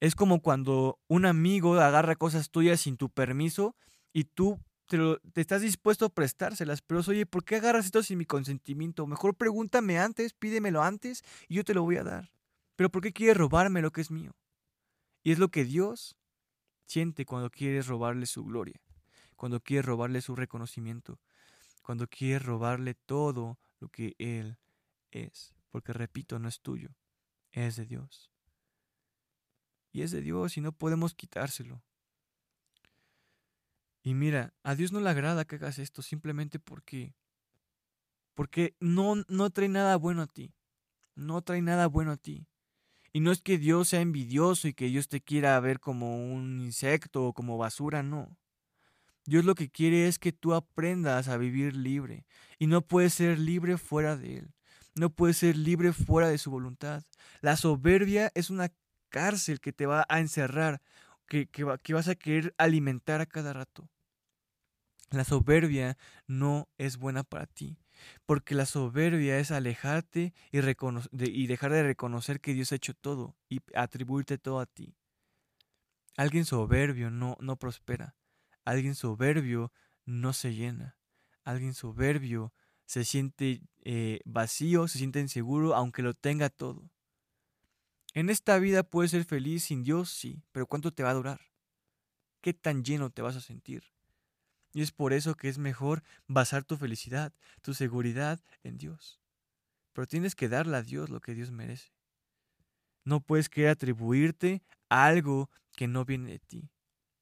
Es 0.00 0.14
como 0.14 0.40
cuando 0.40 0.98
un 1.08 1.26
amigo 1.26 1.74
agarra 1.74 2.16
cosas 2.16 2.50
tuyas 2.50 2.80
sin 2.80 2.96
tu 2.96 3.08
permiso 3.08 3.74
y 4.12 4.24
tú 4.24 4.60
te, 4.86 4.98
estás 5.40 5.62
dispuesto 5.62 6.04
a 6.04 6.10
prestárselas, 6.10 6.82
pero 6.82 7.00
oye, 7.06 7.26
¿por 7.26 7.44
qué 7.44 7.56
agarras 7.56 7.86
esto 7.86 8.02
sin 8.02 8.18
mi 8.18 8.24
consentimiento? 8.24 9.06
Mejor 9.06 9.34
pregúntame 9.34 9.98
antes, 9.98 10.32
pídemelo 10.34 10.82
antes 10.82 11.22
y 11.48 11.56
yo 11.56 11.64
te 11.64 11.74
lo 11.74 11.82
voy 11.82 11.96
a 11.96 12.04
dar. 12.04 12.30
Pero 12.76 12.90
¿por 12.90 13.02
qué 13.02 13.12
quieres 13.12 13.36
robarme 13.36 13.82
lo 13.82 13.90
que 13.90 14.02
es 14.02 14.10
mío? 14.10 14.36
Y 15.22 15.32
es 15.32 15.38
lo 15.38 15.48
que 15.48 15.64
Dios 15.64 16.16
siente 16.84 17.24
cuando 17.24 17.50
quieres 17.50 17.86
robarle 17.86 18.26
su 18.26 18.44
gloria, 18.44 18.80
cuando 19.34 19.60
quieres 19.60 19.86
robarle 19.86 20.20
su 20.20 20.36
reconocimiento, 20.36 21.18
cuando 21.82 22.06
quieres 22.06 22.44
robarle 22.44 22.94
todo 22.94 23.58
lo 23.80 23.88
que 23.88 24.14
Él 24.18 24.58
es. 25.10 25.55
Porque 25.76 25.92
repito, 25.92 26.38
no 26.38 26.48
es 26.48 26.62
tuyo, 26.62 26.96
es 27.52 27.76
de 27.76 27.84
Dios. 27.84 28.32
Y 29.92 30.00
es 30.00 30.10
de 30.10 30.22
Dios 30.22 30.56
y 30.56 30.62
no 30.62 30.72
podemos 30.72 31.12
quitárselo. 31.12 31.82
Y 34.02 34.14
mira, 34.14 34.54
a 34.62 34.74
Dios 34.74 34.90
no 34.90 35.00
le 35.00 35.10
agrada 35.10 35.44
que 35.44 35.56
hagas 35.56 35.78
esto 35.78 36.00
simplemente 36.00 36.58
porque 36.58 37.14
porque 38.34 38.74
no 38.80 39.16
no 39.28 39.50
trae 39.50 39.68
nada 39.68 39.96
bueno 39.96 40.22
a 40.22 40.26
ti. 40.26 40.54
No 41.14 41.42
trae 41.42 41.60
nada 41.60 41.88
bueno 41.88 42.12
a 42.12 42.16
ti. 42.16 42.48
Y 43.12 43.20
no 43.20 43.30
es 43.30 43.42
que 43.42 43.58
Dios 43.58 43.88
sea 43.88 44.00
envidioso 44.00 44.68
y 44.68 44.72
que 44.72 44.86
Dios 44.86 45.08
te 45.08 45.20
quiera 45.20 45.60
ver 45.60 45.78
como 45.78 46.16
un 46.16 46.58
insecto 46.58 47.26
o 47.26 47.34
como 47.34 47.58
basura, 47.58 48.02
no. 48.02 48.38
Dios 49.26 49.44
lo 49.44 49.54
que 49.54 49.68
quiere 49.68 50.08
es 50.08 50.18
que 50.18 50.32
tú 50.32 50.54
aprendas 50.54 51.28
a 51.28 51.36
vivir 51.36 51.76
libre. 51.76 52.24
Y 52.58 52.66
no 52.66 52.80
puedes 52.80 53.12
ser 53.12 53.38
libre 53.38 53.76
fuera 53.76 54.16
de 54.16 54.38
Él. 54.38 54.54
No 54.96 55.10
puedes 55.10 55.36
ser 55.36 55.56
libre 55.56 55.92
fuera 55.92 56.28
de 56.28 56.38
su 56.38 56.50
voluntad. 56.50 57.04
La 57.42 57.56
soberbia 57.56 58.32
es 58.34 58.50
una 58.50 58.72
cárcel 59.10 59.60
que 59.60 59.72
te 59.72 59.86
va 59.86 60.06
a 60.08 60.20
encerrar, 60.20 60.80
que, 61.28 61.46
que, 61.46 61.66
que 61.82 61.94
vas 61.94 62.08
a 62.08 62.14
querer 62.14 62.54
alimentar 62.58 63.20
a 63.20 63.26
cada 63.26 63.52
rato. 63.52 63.88
La 65.10 65.24
soberbia 65.24 65.96
no 66.26 66.68
es 66.78 66.96
buena 66.96 67.22
para 67.22 67.46
ti, 67.46 67.78
porque 68.24 68.54
la 68.54 68.66
soberbia 68.66 69.38
es 69.38 69.50
alejarte 69.50 70.34
y, 70.50 70.58
y, 70.58 71.46
dejar 71.46 71.72
de 71.72 71.82
reconocer 71.84 72.40
que 72.40 72.54
Dios 72.54 72.72
ha 72.72 72.76
hecho 72.76 72.94
todo 72.94 73.36
y 73.48 73.60
atribuirte 73.74 74.38
todo 74.38 74.58
a 74.58 74.66
ti. 74.66 74.96
Alguien 76.16 76.44
soberbio 76.44 77.10
no, 77.10 77.36
no 77.40 77.56
prospera, 77.56 78.16
alguien 78.64 78.94
soberbio 78.94 79.72
no 80.06 80.32
se 80.32 80.54
llena, 80.54 80.96
alguien 81.44 81.74
soberbio 81.74 82.52
se 82.86 83.04
siente 83.04 83.60
eh, 83.82 84.20
vacío, 84.24 84.88
se 84.88 84.98
siente 84.98 85.20
inseguro, 85.20 85.74
aunque 85.74 86.02
lo 86.02 86.14
tenga 86.14 86.48
todo. 86.48 86.88
En 88.14 88.30
esta 88.30 88.58
vida 88.58 88.82
puedes 88.82 89.10
ser 89.10 89.24
feliz 89.24 89.64
sin 89.64 89.82
Dios, 89.82 90.08
sí, 90.08 90.42
pero 90.52 90.66
¿cuánto 90.66 90.92
te 90.92 91.02
va 91.02 91.10
a 91.10 91.14
durar? 91.14 91.40
¿Qué 92.40 92.54
tan 92.54 92.82
lleno 92.82 93.10
te 93.10 93.22
vas 93.22 93.36
a 93.36 93.40
sentir? 93.40 93.84
Y 94.72 94.82
es 94.82 94.92
por 94.92 95.12
eso 95.12 95.34
que 95.34 95.48
es 95.48 95.58
mejor 95.58 96.02
basar 96.26 96.64
tu 96.64 96.76
felicidad, 96.76 97.32
tu 97.60 97.74
seguridad 97.74 98.40
en 98.62 98.78
Dios. 98.78 99.20
Pero 99.92 100.06
tienes 100.06 100.34
que 100.34 100.48
darle 100.48 100.76
a 100.76 100.82
Dios 100.82 101.10
lo 101.10 101.20
que 101.20 101.34
Dios 101.34 101.50
merece. 101.50 101.90
No 103.04 103.20
puedes 103.20 103.48
querer 103.48 103.70
atribuirte 103.70 104.62
algo 104.88 105.50
que 105.76 105.88
no 105.88 106.04
viene 106.04 106.32
de 106.32 106.38
ti. 106.38 106.70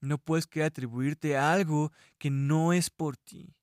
No 0.00 0.18
puedes 0.18 0.46
querer 0.46 0.66
atribuirte 0.66 1.36
algo 1.36 1.92
que 2.18 2.30
no 2.30 2.72
es 2.72 2.90
por 2.90 3.16
ti. 3.16 3.54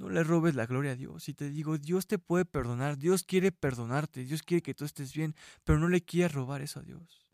No 0.00 0.08
le 0.08 0.24
robes 0.24 0.54
la 0.54 0.64
gloria 0.64 0.92
a 0.92 0.96
Dios. 0.96 1.28
Y 1.28 1.34
te 1.34 1.50
digo, 1.50 1.76
Dios 1.76 2.06
te 2.06 2.18
puede 2.18 2.46
perdonar, 2.46 2.96
Dios 2.96 3.22
quiere 3.22 3.52
perdonarte, 3.52 4.24
Dios 4.24 4.42
quiere 4.42 4.62
que 4.62 4.72
tú 4.72 4.86
estés 4.86 5.12
bien, 5.12 5.34
pero 5.62 5.78
no 5.78 5.88
le 5.88 6.00
quieras 6.00 6.32
robar 6.32 6.62
eso 6.62 6.80
a 6.80 6.82
Dios. 6.82 7.30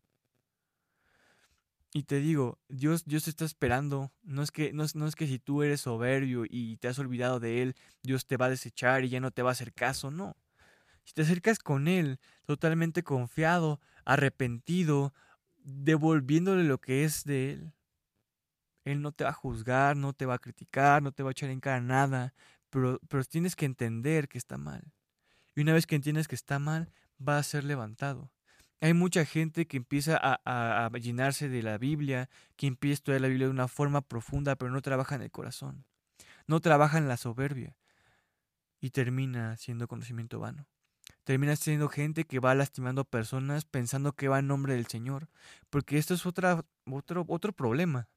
Y 1.93 2.03
te 2.03 2.19
digo, 2.19 2.59
Dios, 2.67 3.05
Dios 3.05 3.23
te 3.23 3.29
está 3.29 3.45
esperando. 3.45 4.11
No 4.21 4.43
es, 4.43 4.51
que, 4.51 4.73
no, 4.73 4.83
es, 4.83 5.15
que 5.15 5.27
si 5.27 5.39
tú 5.39 5.63
eres 5.63 5.79
soberbio 5.79 6.43
y 6.45 6.75
te 6.75 6.89
has 6.89 6.99
olvidado 6.99 7.39
de 7.39 7.61
Él, 7.61 7.75
Dios 8.03 8.27
te 8.27 8.35
va 8.35 8.47
a 8.47 8.49
desechar 8.49 9.05
y 9.05 9.09
ya 9.09 9.21
no 9.21 9.31
te 9.31 9.43
va 9.43 9.51
a 9.51 9.53
hacer 9.53 9.71
caso. 9.71 10.11
No. 10.11 10.35
Si 11.05 11.13
te 11.13 11.21
acercas 11.21 11.59
con 11.59 11.87
Él 11.87 12.19
totalmente 12.45 13.01
confiado, 13.01 13.79
arrepentido, 14.03 15.13
devolviéndole 15.55 16.65
lo 16.65 16.81
que 16.81 17.05
es 17.05 17.23
de 17.23 17.53
Él, 17.53 17.73
Él 18.83 19.01
no 19.01 19.13
te 19.13 19.23
va 19.23 19.29
a 19.29 19.33
juzgar, 19.33 19.95
no 19.95 20.11
te 20.11 20.25
va 20.25 20.33
a 20.33 20.39
criticar, 20.39 21.01
no 21.01 21.13
te 21.13 21.23
va 21.23 21.29
a 21.29 21.31
echar 21.31 21.49
en 21.49 21.61
cara 21.61 21.79
nada, 21.79 22.33
pero, 22.69 22.99
pero 23.07 23.23
tienes 23.23 23.55
que 23.55 23.65
entender 23.65 24.27
que 24.27 24.37
está 24.37 24.57
mal. 24.57 24.93
Y 25.55 25.61
una 25.61 25.73
vez 25.73 25.87
que 25.87 25.95
entiendes 25.95 26.27
que 26.27 26.35
está 26.35 26.59
mal, 26.59 26.91
va 27.25 27.37
a 27.37 27.43
ser 27.43 27.63
levantado. 27.63 28.31
Hay 28.79 28.93
mucha 28.93 29.25
gente 29.25 29.65
que 29.65 29.77
empieza 29.77 30.19
a, 30.21 30.91
llenarse 30.99 31.49
de 31.49 31.63
la 31.63 31.79
Biblia, 31.79 32.29
que 32.55 32.67
empieza 32.67 32.91
a 32.91 32.93
estudiar 32.93 33.21
la 33.21 33.27
Biblia 33.27 33.47
de 33.47 33.53
una 33.53 33.67
forma 33.67 34.01
profunda, 34.01 34.55
pero 34.55 34.71
no 34.71 34.81
trabaja 34.81 35.15
en 35.15 35.23
el 35.23 35.31
corazón. 35.31 35.85
No 36.45 36.59
trabaja 36.59 36.99
en 36.99 37.07
la 37.07 37.17
soberbia. 37.17 37.75
Y 38.79 38.91
termina 38.91 39.57
siendo 39.57 39.87
conocimiento 39.87 40.39
vano. 40.39 40.67
Termina 41.23 41.55
siendo 41.55 41.89
gente 41.89 42.25
que 42.25 42.39
va 42.39 42.53
lastimando 42.53 43.01
a 43.01 43.09
personas 43.09 43.65
pensando 43.65 44.13
que 44.13 44.27
va 44.27 44.39
en 44.39 44.47
nombre 44.47 44.75
del 44.75 44.85
Señor. 44.85 45.27
Porque 45.71 45.97
esto 45.97 46.13
es 46.13 46.27
otra, 46.27 46.63
otro, 46.85 47.25
otro 47.27 47.53
problema. 47.53 48.07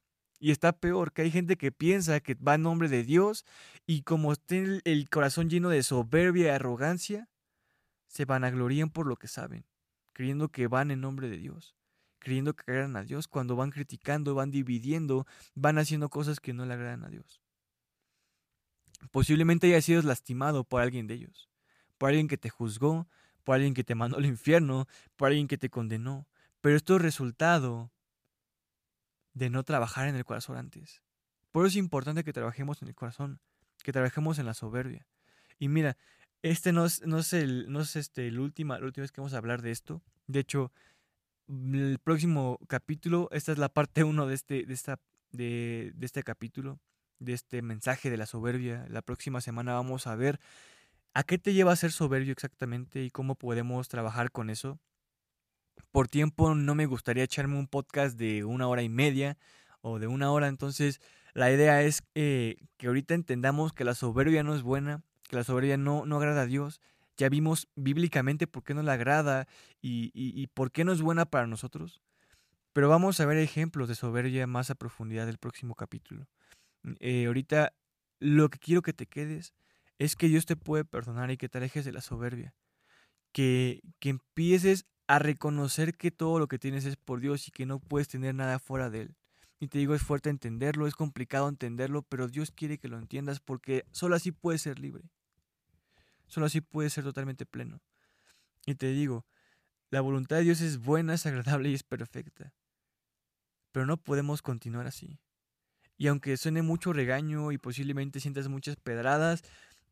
Y 0.40 0.50
está 0.50 0.72
peor, 0.72 1.12
que 1.12 1.22
hay 1.22 1.30
gente 1.30 1.56
que 1.56 1.70
piensa 1.70 2.18
que 2.20 2.34
va 2.34 2.56
en 2.56 2.62
nombre 2.62 2.88
de 2.88 3.04
Dios 3.04 3.44
y 3.86 4.02
como 4.02 4.34
tiene 4.34 4.80
el 4.84 5.08
corazón 5.08 5.48
lleno 5.48 5.68
de 5.68 5.82
soberbia 5.82 6.46
y 6.46 6.48
arrogancia, 6.48 7.28
se 8.08 8.24
vanaglorían 8.24 8.90
por 8.90 9.06
lo 9.06 9.16
que 9.16 9.28
saben 9.28 9.64
creyendo 10.20 10.50
que 10.50 10.66
van 10.66 10.90
en 10.90 11.00
nombre 11.00 11.30
de 11.30 11.38
Dios, 11.38 11.74
creyendo 12.18 12.54
que 12.54 12.70
agradan 12.70 12.94
a 12.96 13.04
Dios, 13.04 13.26
cuando 13.26 13.56
van 13.56 13.70
criticando, 13.70 14.34
van 14.34 14.50
dividiendo, 14.50 15.26
van 15.54 15.78
haciendo 15.78 16.10
cosas 16.10 16.40
que 16.40 16.52
no 16.52 16.66
le 16.66 16.74
agradan 16.74 17.04
a 17.04 17.08
Dios. 17.08 17.40
Posiblemente 19.10 19.66
hayas 19.68 19.86
sido 19.86 20.02
lastimado 20.02 20.64
por 20.64 20.82
alguien 20.82 21.06
de 21.06 21.14
ellos, 21.14 21.48
por 21.96 22.10
alguien 22.10 22.28
que 22.28 22.36
te 22.36 22.50
juzgó, 22.50 23.08
por 23.44 23.54
alguien 23.54 23.72
que 23.72 23.82
te 23.82 23.94
mandó 23.94 24.18
al 24.18 24.26
infierno, 24.26 24.86
por 25.16 25.28
alguien 25.28 25.48
que 25.48 25.56
te 25.56 25.70
condenó. 25.70 26.28
Pero 26.60 26.76
esto 26.76 26.96
es 26.96 27.02
resultado 27.02 27.90
de 29.34 29.50
no 29.50 29.62
trabajar 29.64 30.08
en 30.08 30.16
el 30.16 30.24
corazón 30.24 30.56
antes. 30.56 31.02
Por 31.52 31.64
eso 31.64 31.70
es 31.70 31.76
importante 31.76 32.24
que 32.24 32.32
trabajemos 32.32 32.82
en 32.82 32.88
el 32.88 32.94
corazón, 32.94 33.40
que 33.82 33.92
trabajemos 33.92 34.38
en 34.38 34.46
la 34.46 34.54
soberbia. 34.54 35.06
Y 35.58 35.68
mira, 35.68 35.96
este 36.42 36.72
no 36.72 36.84
es, 36.84 37.04
no 37.06 37.18
es, 37.18 37.32
el, 37.32 37.70
no 37.70 37.80
es 37.80 37.96
este, 37.96 38.28
el 38.28 38.38
última, 38.38 38.78
la 38.78 38.86
última 38.86 39.02
vez 39.02 39.12
que 39.12 39.20
vamos 39.20 39.34
a 39.34 39.38
hablar 39.38 39.62
de 39.62 39.70
esto. 39.70 40.02
De 40.26 40.40
hecho, 40.40 40.72
el 41.48 41.98
próximo 42.02 42.58
capítulo, 42.68 43.28
esta 43.32 43.52
es 43.52 43.58
la 43.58 43.68
parte 43.68 44.04
1 44.04 44.26
de 44.26 44.34
este, 44.34 44.64
de, 44.64 44.74
esta, 44.74 44.98
de, 45.32 45.92
de 45.94 46.06
este 46.06 46.22
capítulo. 46.22 46.78
de 47.18 47.34
este 47.34 47.62
mensaje 47.62 48.10
de 48.10 48.16
la 48.16 48.26
soberbia. 48.26 48.86
La 48.88 49.02
próxima 49.02 49.40
semana 49.40 49.74
vamos 49.74 50.06
a 50.06 50.16
ver 50.16 50.40
a 51.14 51.22
qué 51.24 51.38
te 51.38 51.52
lleva 51.52 51.72
a 51.72 51.76
ser 51.76 51.92
soberbio 51.92 52.32
exactamente 52.32 53.02
y 53.04 53.10
cómo 53.10 53.34
podemos 53.34 53.88
trabajar 53.88 54.30
con 54.30 54.48
eso. 54.50 54.78
Por 55.92 56.08
tiempo 56.08 56.54
no 56.54 56.74
me 56.74 56.86
gustaría 56.86 57.24
echarme 57.24 57.58
un 57.58 57.66
podcast 57.66 58.18
de 58.18 58.44
una 58.44 58.68
hora 58.68 58.82
y 58.82 58.88
media 58.88 59.38
o 59.80 59.98
de 59.98 60.06
una 60.06 60.30
hora, 60.30 60.48
entonces 60.48 61.00
la 61.32 61.50
idea 61.52 61.82
es 61.82 62.02
eh, 62.14 62.56
que 62.76 62.88
ahorita 62.88 63.14
entendamos 63.14 63.72
que 63.72 63.84
la 63.84 63.94
soberbia 63.94 64.42
no 64.42 64.54
es 64.54 64.62
buena, 64.62 65.02
que 65.28 65.36
la 65.36 65.44
soberbia 65.44 65.76
no, 65.76 66.06
no 66.06 66.16
agrada 66.16 66.42
a 66.42 66.46
Dios. 66.46 66.80
Ya 67.16 67.28
vimos 67.28 67.68
bíblicamente 67.76 68.46
por 68.46 68.64
qué 68.64 68.74
no 68.74 68.82
le 68.82 68.90
agrada 68.90 69.46
y, 69.80 70.10
y, 70.14 70.46
por 70.48 70.72
qué 70.72 70.84
no 70.84 70.92
es 70.92 71.02
buena 71.02 71.26
para 71.26 71.46
nosotros. 71.46 72.00
Pero 72.72 72.88
vamos 72.88 73.20
a 73.20 73.26
ver 73.26 73.36
ejemplos 73.36 73.88
de 73.88 73.94
soberbia 73.94 74.46
más 74.46 74.70
a 74.70 74.74
profundidad 74.74 75.26
del 75.26 75.38
próximo 75.38 75.74
capítulo. 75.74 76.26
Mm, 76.82 76.92
eh, 77.00 77.26
ahorita 77.26 77.74
lo 78.20 78.48
que 78.48 78.58
quiero 78.58 78.82
que 78.82 78.92
te 78.92 79.06
quedes 79.06 79.52
es 79.98 80.16
que 80.16 80.28
Dios 80.28 80.46
te 80.46 80.56
puede 80.56 80.84
perdonar 80.84 81.30
y 81.30 81.36
que 81.36 81.48
te 81.48 81.58
alejes 81.58 81.84
de 81.84 81.92
la 81.92 82.00
soberbia. 82.00 82.54
Que, 83.32 83.82
que 84.00 84.08
empieces 84.08 84.86
a 85.10 85.18
reconocer 85.18 85.96
que 85.96 86.12
todo 86.12 86.38
lo 86.38 86.46
que 86.46 86.60
tienes 86.60 86.84
es 86.84 86.94
por 86.94 87.18
Dios 87.18 87.48
y 87.48 87.50
que 87.50 87.66
no 87.66 87.80
puedes 87.80 88.06
tener 88.06 88.32
nada 88.32 88.60
fuera 88.60 88.90
de 88.90 89.00
Él. 89.00 89.16
Y 89.58 89.66
te 89.66 89.78
digo, 89.78 89.92
es 89.92 90.02
fuerte 90.02 90.30
entenderlo, 90.30 90.86
es 90.86 90.94
complicado 90.94 91.48
entenderlo, 91.48 92.02
pero 92.02 92.28
Dios 92.28 92.52
quiere 92.52 92.78
que 92.78 92.86
lo 92.86 92.96
entiendas 92.96 93.40
porque 93.40 93.84
solo 93.90 94.14
así 94.14 94.30
puedes 94.30 94.62
ser 94.62 94.78
libre. 94.78 95.10
Solo 96.28 96.46
así 96.46 96.60
puedes 96.60 96.92
ser 96.92 97.02
totalmente 97.02 97.44
pleno. 97.44 97.80
Y 98.66 98.76
te 98.76 98.86
digo, 98.92 99.26
la 99.90 100.00
voluntad 100.00 100.36
de 100.36 100.44
Dios 100.44 100.60
es 100.60 100.78
buena, 100.78 101.14
es 101.14 101.26
agradable 101.26 101.70
y 101.70 101.74
es 101.74 101.82
perfecta. 101.82 102.54
Pero 103.72 103.86
no 103.86 103.96
podemos 103.96 104.42
continuar 104.42 104.86
así. 104.86 105.18
Y 105.98 106.06
aunque 106.06 106.36
suene 106.36 106.62
mucho 106.62 106.92
regaño 106.92 107.50
y 107.50 107.58
posiblemente 107.58 108.20
sientas 108.20 108.46
muchas 108.46 108.76
pedradas, 108.76 109.42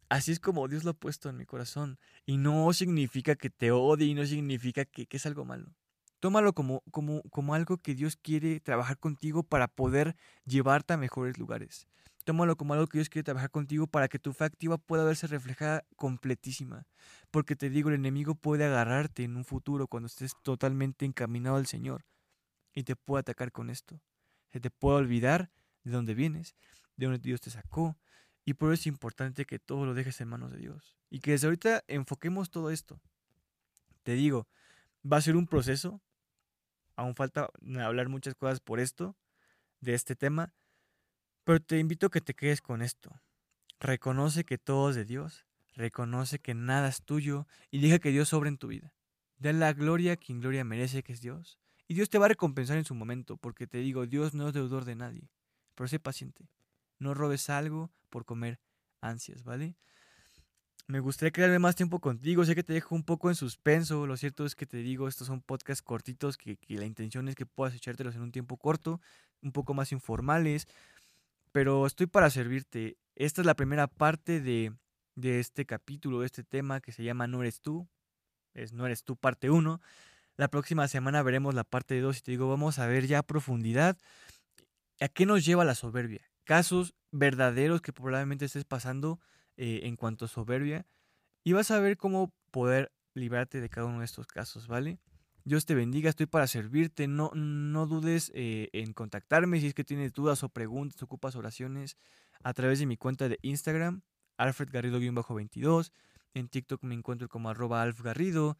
así 0.08 0.32
es 0.32 0.40
como 0.40 0.68
Dios 0.68 0.84
lo 0.84 0.92
ha 0.92 0.94
puesto 0.94 1.28
en 1.28 1.36
mi 1.36 1.46
corazón. 1.46 1.98
Y 2.26 2.36
no 2.36 2.72
significa 2.72 3.36
que 3.36 3.50
te 3.50 3.70
odie 3.70 4.06
y 4.06 4.14
no 4.14 4.24
significa 4.26 4.84
que, 4.84 5.06
es 5.10 5.26
algo 5.26 5.44
malo. 5.44 5.74
Tómalo 6.20 6.52
como, 6.52 6.82
como, 6.90 7.22
como 7.30 7.54
algo 7.54 7.78
que 7.78 7.94
Dios 7.94 8.16
quiere 8.16 8.60
trabajar 8.60 8.98
contigo 8.98 9.42
para 9.42 9.68
poder 9.68 10.16
llevarte 10.44 10.94
a 10.94 10.96
mejores 10.96 11.38
lugares. 11.38 11.86
Tómalo 12.24 12.56
como 12.56 12.74
algo 12.74 12.86
que 12.86 12.98
Dios 12.98 13.08
quiere 13.08 13.24
trabajar 13.24 13.50
contigo 13.50 13.86
para 13.86 14.08
que 14.08 14.18
tu 14.18 14.32
fe 14.32 14.44
activa 14.44 14.76
pueda 14.76 15.04
verse 15.04 15.26
reflejada 15.28 15.84
completísima. 15.96 16.86
Porque 17.30 17.56
te 17.56 17.70
digo, 17.70 17.88
el 17.88 17.94
enemigo 17.94 18.34
puede 18.34 18.64
agarrarte 18.64 19.24
en 19.24 19.36
un 19.36 19.44
futuro 19.44 19.86
cuando 19.86 20.08
estés 20.08 20.32
totalmente 20.42 21.06
encaminado 21.06 21.56
al 21.56 21.66
Señor 21.66 22.04
y 22.74 22.82
te 22.82 22.96
puede 22.96 23.20
atacar 23.20 23.50
con 23.50 23.70
esto. 23.70 24.00
Se 24.52 24.60
te 24.60 24.70
puede 24.70 24.98
olvidar 24.98 25.50
de 25.84 25.90
dónde 25.90 26.14
vienes, 26.14 26.54
de 26.96 27.06
dónde 27.06 27.20
Dios 27.20 27.40
te 27.40 27.50
sacó. 27.50 27.96
Y 28.48 28.54
por 28.54 28.72
eso 28.72 28.80
es 28.80 28.86
importante 28.86 29.44
que 29.44 29.58
todo 29.58 29.84
lo 29.84 29.92
dejes 29.92 30.22
en 30.22 30.28
manos 30.28 30.50
de 30.50 30.56
Dios. 30.56 30.96
Y 31.10 31.20
que 31.20 31.32
desde 31.32 31.48
ahorita 31.48 31.84
enfoquemos 31.86 32.48
todo 32.48 32.70
esto. 32.70 32.98
Te 34.04 34.14
digo, 34.14 34.48
va 35.04 35.18
a 35.18 35.20
ser 35.20 35.36
un 35.36 35.46
proceso, 35.46 36.00
Aún 36.96 37.14
falta 37.14 37.50
hablar 37.84 38.08
muchas 38.08 38.34
cosas 38.34 38.60
por 38.60 38.80
esto, 38.80 39.18
de 39.80 39.92
este 39.92 40.16
tema, 40.16 40.54
pero 41.44 41.60
te 41.60 41.78
invito 41.78 42.06
a 42.06 42.10
que 42.10 42.22
te 42.22 42.32
quedes 42.32 42.62
con 42.62 42.80
esto. 42.80 43.20
Reconoce 43.80 44.44
que 44.44 44.56
todo 44.56 44.88
es 44.88 44.96
de 44.96 45.04
Dios, 45.04 45.44
reconoce 45.74 46.38
que 46.38 46.54
nada 46.54 46.88
es 46.88 47.02
tuyo 47.02 47.46
y 47.70 47.82
deja 47.82 47.98
que 47.98 48.12
Dios 48.12 48.30
sobre 48.30 48.48
en 48.48 48.56
tu 48.56 48.68
vida. 48.68 48.94
Da 49.36 49.52
la 49.52 49.74
gloria 49.74 50.14
a 50.14 50.16
quien 50.16 50.40
gloria 50.40 50.64
merece, 50.64 51.02
que 51.02 51.12
es 51.12 51.20
Dios. 51.20 51.58
Y 51.86 51.92
Dios 51.92 52.08
te 52.08 52.16
va 52.16 52.24
a 52.24 52.30
recompensar 52.30 52.78
en 52.78 52.86
su 52.86 52.94
momento, 52.94 53.36
porque 53.36 53.66
te 53.66 53.76
digo, 53.76 54.06
Dios 54.06 54.32
no 54.32 54.48
es 54.48 54.54
deudor 54.54 54.86
de 54.86 54.94
nadie. 54.94 55.28
Pero 55.74 55.86
sé 55.86 56.00
paciente. 56.00 56.48
No 56.98 57.14
robes 57.14 57.50
algo 57.50 57.90
por 58.08 58.24
comer 58.24 58.60
ansias, 59.00 59.44
¿vale? 59.44 59.76
Me 60.86 61.00
gustaría 61.00 61.32
quedarme 61.32 61.58
más 61.58 61.76
tiempo 61.76 62.00
contigo. 62.00 62.44
Sé 62.44 62.54
que 62.54 62.62
te 62.62 62.72
dejo 62.72 62.94
un 62.94 63.04
poco 63.04 63.28
en 63.28 63.34
suspenso. 63.34 64.06
Lo 64.06 64.16
cierto 64.16 64.46
es 64.46 64.54
que 64.54 64.64
te 64.64 64.78
digo, 64.78 65.06
estos 65.06 65.26
son 65.26 65.42
podcasts 65.42 65.82
cortitos 65.82 66.38
que, 66.38 66.58
la 66.68 66.86
intención 66.86 67.28
es 67.28 67.34
que 67.34 67.44
puedas 67.44 67.74
echártelos 67.74 68.14
en 68.14 68.22
un 68.22 68.32
tiempo 68.32 68.56
corto, 68.56 69.00
un 69.42 69.52
poco 69.52 69.74
más 69.74 69.92
informales. 69.92 70.66
Pero 71.52 71.86
estoy 71.86 72.06
para 72.06 72.30
servirte. 72.30 72.96
Esta 73.16 73.42
es 73.42 73.46
la 73.46 73.54
primera 73.54 73.86
parte 73.86 74.40
de, 74.40 74.72
de 75.14 75.40
este 75.40 75.66
capítulo, 75.66 76.20
de 76.20 76.26
este 76.26 76.42
tema 76.42 76.80
que 76.80 76.92
se 76.92 77.04
llama 77.04 77.26
No 77.26 77.42
eres 77.42 77.60
tú. 77.60 77.86
Es 78.54 78.72
No 78.72 78.86
eres 78.86 79.04
tú 79.04 79.16
parte 79.16 79.50
1. 79.50 79.80
La 80.38 80.48
próxima 80.48 80.88
semana 80.88 81.22
veremos 81.22 81.54
la 81.54 81.64
parte 81.64 82.00
2 82.00 82.16
y 82.16 82.20
te 82.22 82.30
digo, 82.30 82.48
vamos 82.48 82.78
a 82.78 82.86
ver 82.86 83.06
ya 83.06 83.18
a 83.18 83.22
profundidad 83.24 83.98
a 85.00 85.08
qué 85.08 85.26
nos 85.26 85.44
lleva 85.44 85.64
la 85.64 85.74
soberbia. 85.74 86.27
Casos 86.48 86.94
verdaderos 87.10 87.82
que 87.82 87.92
probablemente 87.92 88.46
estés 88.46 88.64
pasando 88.64 89.20
eh, 89.58 89.80
en 89.82 89.96
cuanto 89.96 90.24
a 90.24 90.28
soberbia 90.28 90.86
y 91.44 91.52
vas 91.52 91.70
a 91.70 91.78
ver 91.78 91.98
cómo 91.98 92.32
poder 92.50 92.90
librarte 93.12 93.60
de 93.60 93.68
cada 93.68 93.86
uno 93.86 93.98
de 93.98 94.06
estos 94.06 94.26
casos, 94.28 94.66
¿vale? 94.66 94.98
Dios 95.44 95.66
te 95.66 95.74
bendiga, 95.74 96.08
estoy 96.08 96.24
para 96.24 96.46
servirte, 96.46 97.06
no, 97.06 97.32
no 97.34 97.86
dudes 97.86 98.32
eh, 98.34 98.70
en 98.72 98.94
contactarme 98.94 99.60
si 99.60 99.66
es 99.66 99.74
que 99.74 99.84
tienes 99.84 100.14
dudas 100.14 100.42
o 100.42 100.48
preguntas, 100.48 101.02
ocupas 101.02 101.36
oraciones 101.36 101.98
a 102.42 102.54
través 102.54 102.78
de 102.78 102.86
mi 102.86 102.96
cuenta 102.96 103.28
de 103.28 103.38
Instagram, 103.42 104.00
alfredgarrido-22, 104.38 105.92
en 106.32 106.48
TikTok 106.48 106.82
me 106.82 106.94
encuentro 106.94 107.28
como 107.28 107.50
arroba 107.50 107.82
alfgarrido, 107.82 108.56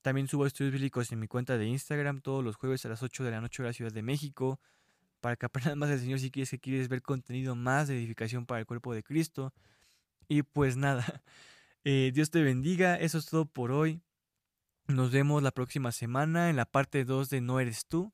también 0.00 0.28
subo 0.28 0.46
estudios 0.46 0.74
bíblicos 0.74 1.10
en 1.10 1.18
mi 1.18 1.26
cuenta 1.26 1.58
de 1.58 1.66
Instagram 1.66 2.20
todos 2.20 2.44
los 2.44 2.54
jueves 2.54 2.86
a 2.86 2.88
las 2.88 3.02
8 3.02 3.24
de 3.24 3.32
la 3.32 3.40
noche 3.40 3.64
de 3.64 3.70
la 3.70 3.72
Ciudad 3.72 3.92
de 3.92 4.02
México, 4.02 4.60
para 5.20 5.36
que 5.36 5.46
aprendas 5.46 5.76
más 5.76 5.88
del 5.88 6.00
Señor 6.00 6.18
si 6.18 6.30
quieres 6.30 6.50
que 6.50 6.58
quieres 6.58 6.88
ver 6.88 7.02
contenido 7.02 7.54
más 7.54 7.88
de 7.88 7.96
edificación 7.96 8.46
para 8.46 8.60
el 8.60 8.66
cuerpo 8.66 8.94
de 8.94 9.02
Cristo. 9.02 9.52
Y 10.28 10.42
pues 10.42 10.76
nada, 10.76 11.04
eh, 11.84 12.10
Dios 12.14 12.30
te 12.30 12.42
bendiga, 12.42 12.96
eso 12.96 13.18
es 13.18 13.26
todo 13.26 13.46
por 13.46 13.72
hoy. 13.72 14.02
Nos 14.88 15.10
vemos 15.10 15.42
la 15.42 15.50
próxima 15.50 15.90
semana 15.92 16.48
en 16.50 16.56
la 16.56 16.64
parte 16.64 17.04
2 17.04 17.28
de 17.30 17.40
No 17.40 17.58
eres 17.58 17.86
tú 17.86 18.12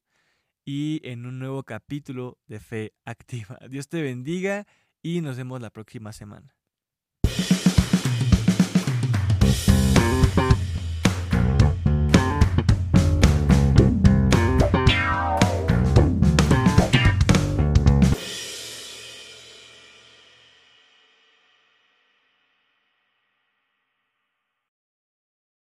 y 0.64 1.00
en 1.04 1.26
un 1.26 1.38
nuevo 1.38 1.64
capítulo 1.64 2.38
de 2.46 2.60
Fe 2.60 2.94
Activa. 3.04 3.58
Dios 3.68 3.88
te 3.88 4.02
bendiga 4.02 4.66
y 5.02 5.20
nos 5.20 5.36
vemos 5.36 5.60
la 5.60 5.70
próxima 5.70 6.12
semana. 6.12 6.54